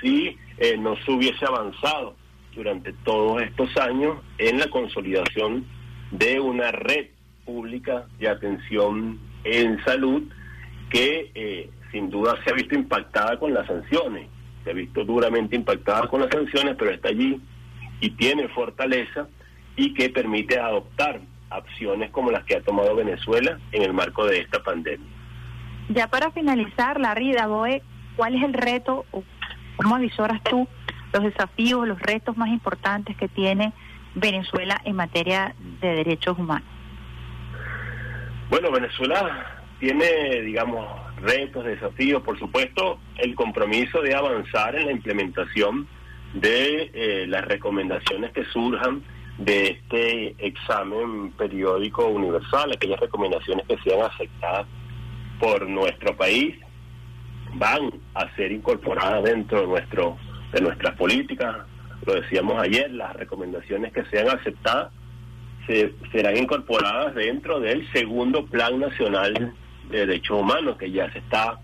si 0.00 0.36
eh, 0.58 0.76
no 0.78 0.96
se 0.96 1.10
hubiese 1.10 1.44
avanzado 1.44 2.16
durante 2.54 2.92
todos 3.04 3.42
estos 3.42 3.76
años 3.76 4.18
en 4.38 4.58
la 4.58 4.68
consolidación 4.68 5.66
de 6.10 6.40
una 6.40 6.72
red 6.72 7.08
pública 7.44 8.06
de 8.18 8.28
atención 8.28 9.18
en 9.44 9.82
salud 9.84 10.22
que 10.90 11.30
eh, 11.34 11.70
sin 11.92 12.10
duda 12.10 12.36
se 12.44 12.50
ha 12.50 12.54
visto 12.54 12.74
impactada 12.74 13.38
con 13.38 13.52
las 13.54 13.66
sanciones, 13.66 14.28
se 14.64 14.70
ha 14.70 14.74
visto 14.74 15.04
duramente 15.04 15.56
impactada 15.56 16.08
con 16.08 16.20
las 16.20 16.30
sanciones, 16.30 16.76
pero 16.78 16.90
está 16.90 17.08
allí 17.08 17.40
y 18.00 18.10
tiene 18.10 18.48
fortaleza 18.48 19.28
y 19.76 19.94
que 19.94 20.08
permite 20.08 20.58
adoptar 20.58 21.20
acciones 21.50 22.10
como 22.10 22.30
las 22.30 22.44
que 22.44 22.56
ha 22.56 22.60
tomado 22.62 22.94
Venezuela 22.96 23.58
en 23.72 23.82
el 23.82 23.92
marco 23.92 24.26
de 24.26 24.40
esta 24.40 24.62
pandemia. 24.62 25.06
Ya 25.88 26.08
para 26.08 26.30
finalizar, 26.32 26.98
Larry 27.00 27.32
Daboe, 27.32 27.82
¿cuál 28.16 28.34
es 28.34 28.42
el 28.42 28.54
reto 28.54 29.04
o 29.12 29.22
cómo 29.76 29.96
avisoras 29.96 30.42
tú 30.42 30.68
los 31.12 31.22
desafíos, 31.22 31.86
los 31.86 32.00
retos 32.00 32.36
más 32.36 32.48
importantes 32.48 33.16
que 33.16 33.28
tiene 33.28 33.72
Venezuela 34.14 34.80
en 34.84 34.96
materia 34.96 35.54
de 35.80 35.88
derechos 35.88 36.38
humanos? 36.38 36.68
Bueno, 38.50 38.70
Venezuela 38.70 39.64
tiene, 39.78 40.42
digamos, 40.42 40.86
retos, 41.20 41.64
desafíos, 41.64 42.22
por 42.22 42.38
supuesto, 42.38 42.98
el 43.18 43.34
compromiso 43.34 44.00
de 44.02 44.14
avanzar 44.14 44.76
en 44.76 44.86
la 44.86 44.92
implementación 44.92 45.86
de 46.34 46.90
eh, 46.92 47.26
las 47.26 47.44
recomendaciones 47.44 48.32
que 48.32 48.44
surjan 48.46 49.02
de 49.38 49.68
este 49.68 50.34
examen 50.38 51.32
periódico 51.32 52.06
universal, 52.06 52.72
aquellas 52.72 53.00
recomendaciones 53.00 53.66
que 53.66 53.76
sean 53.78 54.02
aceptadas 54.02 54.66
por 55.38 55.68
nuestro 55.68 56.16
país 56.16 56.56
van 57.54 57.90
a 58.14 58.34
ser 58.36 58.52
incorporadas 58.52 59.24
dentro 59.24 59.60
de 59.62 59.66
nuestro 59.66 60.16
de 60.52 60.60
nuestras 60.60 60.96
políticas. 60.96 61.56
Lo 62.06 62.14
decíamos 62.14 62.60
ayer, 62.62 62.90
las 62.90 63.14
recomendaciones 63.14 63.92
que 63.92 64.04
sean 64.06 64.28
aceptadas 64.28 64.92
se, 65.66 65.92
serán 66.12 66.36
incorporadas 66.36 67.14
dentro 67.14 67.60
del 67.60 67.90
segundo 67.92 68.46
Plan 68.46 68.78
Nacional 68.78 69.54
de 69.90 70.06
Derechos 70.06 70.40
Humanos, 70.40 70.76
que 70.78 70.90
ya 70.90 71.10
se 71.12 71.18
está 71.18 71.58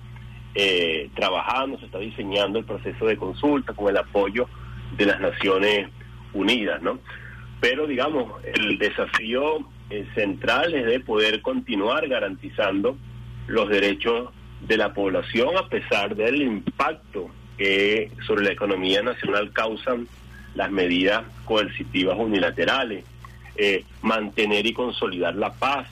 eh, 0.54 1.10
trabajando, 1.14 1.78
se 1.78 1.86
está 1.86 1.98
diseñando 1.98 2.58
el 2.58 2.64
proceso 2.64 3.06
de 3.06 3.16
consulta 3.16 3.72
con 3.72 3.88
el 3.88 3.96
apoyo 3.96 4.48
de 4.96 5.06
las 5.06 5.20
Naciones 5.20 5.88
Unidas, 6.34 6.82
¿no? 6.82 6.98
Pero, 7.60 7.86
digamos, 7.86 8.32
el 8.44 8.78
desafío 8.78 9.60
eh, 9.90 10.06
central 10.14 10.74
es 10.74 10.86
de 10.86 11.00
poder 11.00 11.40
continuar 11.42 12.08
garantizando 12.08 12.96
los 13.46 13.68
derechos 13.68 14.30
de 14.66 14.76
la 14.76 14.92
población 14.92 15.56
a 15.56 15.68
pesar 15.68 16.14
del 16.14 16.42
impacto 16.42 17.30
que 17.58 18.10
sobre 18.26 18.44
la 18.44 18.52
economía 18.52 19.02
nacional 19.02 19.52
causan 19.52 20.06
las 20.54 20.70
medidas 20.70 21.24
coercitivas 21.44 22.16
unilaterales, 22.18 23.04
eh, 23.56 23.84
mantener 24.02 24.66
y 24.66 24.72
consolidar 24.72 25.34
la 25.34 25.52
paz 25.52 25.86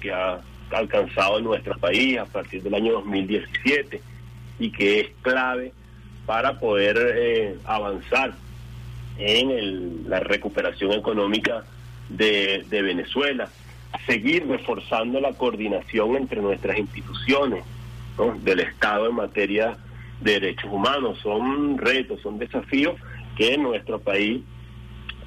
que 0.00 0.12
ha 0.12 0.40
alcanzado 0.70 1.38
en 1.38 1.44
nuestro 1.44 1.78
país 1.78 2.18
a 2.18 2.26
partir 2.26 2.62
del 2.62 2.74
año 2.74 2.92
2017 2.92 4.00
y 4.58 4.70
que 4.70 5.00
es 5.00 5.08
clave 5.22 5.72
para 6.26 6.58
poder 6.58 6.96
eh, 7.16 7.56
avanzar 7.64 8.34
en 9.18 10.08
la 10.08 10.20
recuperación 10.20 10.92
económica 10.92 11.64
de 12.08 12.64
Venezuela, 12.70 13.48
seguir 14.06 14.46
reforzando 14.46 15.20
la 15.20 15.32
coordinación 15.32 16.16
entre 16.16 16.40
nuestras 16.40 16.78
instituciones 16.78 17.64
del 18.42 18.60
Estado 18.60 19.08
en 19.08 19.16
materia 19.16 19.76
de 20.20 20.32
derechos 20.32 20.70
humanos. 20.70 21.18
Son 21.22 21.78
retos, 21.78 22.20
son 22.22 22.38
desafíos 22.38 22.94
que 23.36 23.56
nuestro 23.58 24.00
país 24.00 24.42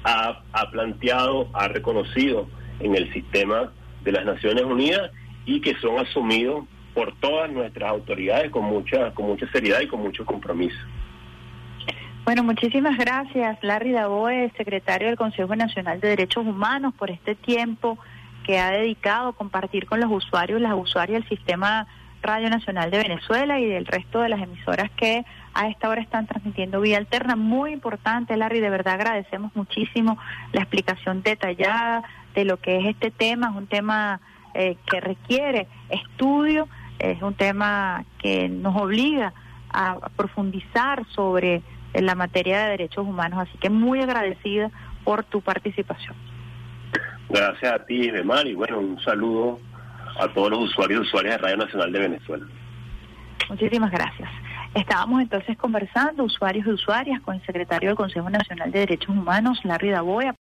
ha, 0.04 0.70
planteado, 0.70 1.48
ha 1.52 1.68
reconocido 1.68 2.48
en 2.80 2.94
el 2.94 3.12
sistema 3.12 3.72
de 4.04 4.12
las 4.12 4.24
Naciones 4.24 4.64
Unidas 4.64 5.10
y 5.44 5.60
que 5.60 5.74
son 5.76 5.98
asumidos 5.98 6.64
por 6.94 7.14
todas 7.16 7.50
nuestras 7.50 7.90
autoridades 7.90 8.50
con 8.50 8.64
mucha, 8.64 9.12
con 9.12 9.26
mucha 9.26 9.50
seriedad 9.50 9.80
y 9.80 9.86
con 9.86 10.00
mucho 10.00 10.24
compromiso. 10.24 10.76
Bueno, 12.24 12.42
muchísimas 12.42 12.96
gracias, 12.98 13.58
Larry 13.62 13.92
Daboe, 13.92 14.50
secretario 14.56 15.08
del 15.08 15.16
Consejo 15.16 15.54
Nacional 15.54 16.00
de 16.00 16.08
Derechos 16.08 16.44
Humanos, 16.44 16.92
por 16.98 17.10
este 17.10 17.34
tiempo 17.36 17.98
que 18.44 18.58
ha 18.58 18.70
dedicado 18.70 19.28
a 19.28 19.32
compartir 19.32 19.86
con 19.86 20.00
los 20.00 20.10
usuarios, 20.10 20.60
las 20.60 20.74
usuarias 20.74 21.20
del 21.20 21.28
sistema 21.28 21.86
Radio 22.22 22.50
Nacional 22.50 22.90
de 22.90 22.98
Venezuela 22.98 23.58
y 23.60 23.66
del 23.66 23.86
resto 23.86 24.20
de 24.20 24.28
las 24.28 24.40
emisoras 24.40 24.90
que 24.96 25.24
a 25.54 25.68
esta 25.68 25.88
hora 25.88 26.00
están 26.00 26.26
transmitiendo 26.26 26.80
vía 26.80 26.98
alterna. 26.98 27.36
Muy 27.36 27.72
importante, 27.72 28.36
Larry, 28.36 28.60
de 28.60 28.70
verdad 28.70 28.94
agradecemos 28.94 29.54
muchísimo 29.54 30.18
la 30.52 30.62
explicación 30.62 31.22
detallada 31.22 32.02
de 32.34 32.44
lo 32.44 32.58
que 32.58 32.78
es 32.78 32.86
este 32.86 33.10
tema. 33.10 33.50
Es 33.50 33.56
un 33.56 33.66
tema 33.66 34.20
eh, 34.54 34.76
que 34.90 35.00
requiere 35.00 35.66
estudio, 35.88 36.68
es 36.98 37.22
un 37.22 37.34
tema 37.34 38.04
que 38.18 38.48
nos 38.48 38.76
obliga 38.76 39.32
a 39.70 39.98
profundizar 40.16 41.04
sobre 41.14 41.62
la 41.94 42.14
materia 42.14 42.64
de 42.64 42.70
derechos 42.70 43.06
humanos. 43.06 43.40
Así 43.48 43.58
que 43.58 43.70
muy 43.70 44.00
agradecida 44.00 44.70
por 45.04 45.24
tu 45.24 45.40
participación. 45.40 46.14
Gracias 47.28 47.72
a 47.72 47.84
ti, 47.84 48.10
Demar, 48.10 48.46
y 48.46 48.54
bueno, 48.54 48.78
un 48.78 49.00
saludo 49.00 49.58
a 50.18 50.28
todos 50.28 50.50
los 50.50 50.60
usuarios 50.60 51.00
y 51.00 51.06
usuarias 51.06 51.36
de 51.36 51.38
Radio 51.38 51.56
Nacional 51.58 51.92
de 51.92 51.98
Venezuela. 51.98 52.46
Muchísimas 53.48 53.90
gracias. 53.90 54.28
Estábamos 54.74 55.22
entonces 55.22 55.56
conversando, 55.56 56.24
usuarios 56.24 56.66
y 56.66 56.70
usuarias, 56.70 57.20
con 57.22 57.36
el 57.36 57.46
secretario 57.46 57.88
del 57.90 57.96
Consejo 57.96 58.28
Nacional 58.28 58.70
de 58.70 58.80
Derechos 58.80 59.08
Humanos, 59.08 59.58
Larry 59.64 59.90
Daboya. 59.90 60.34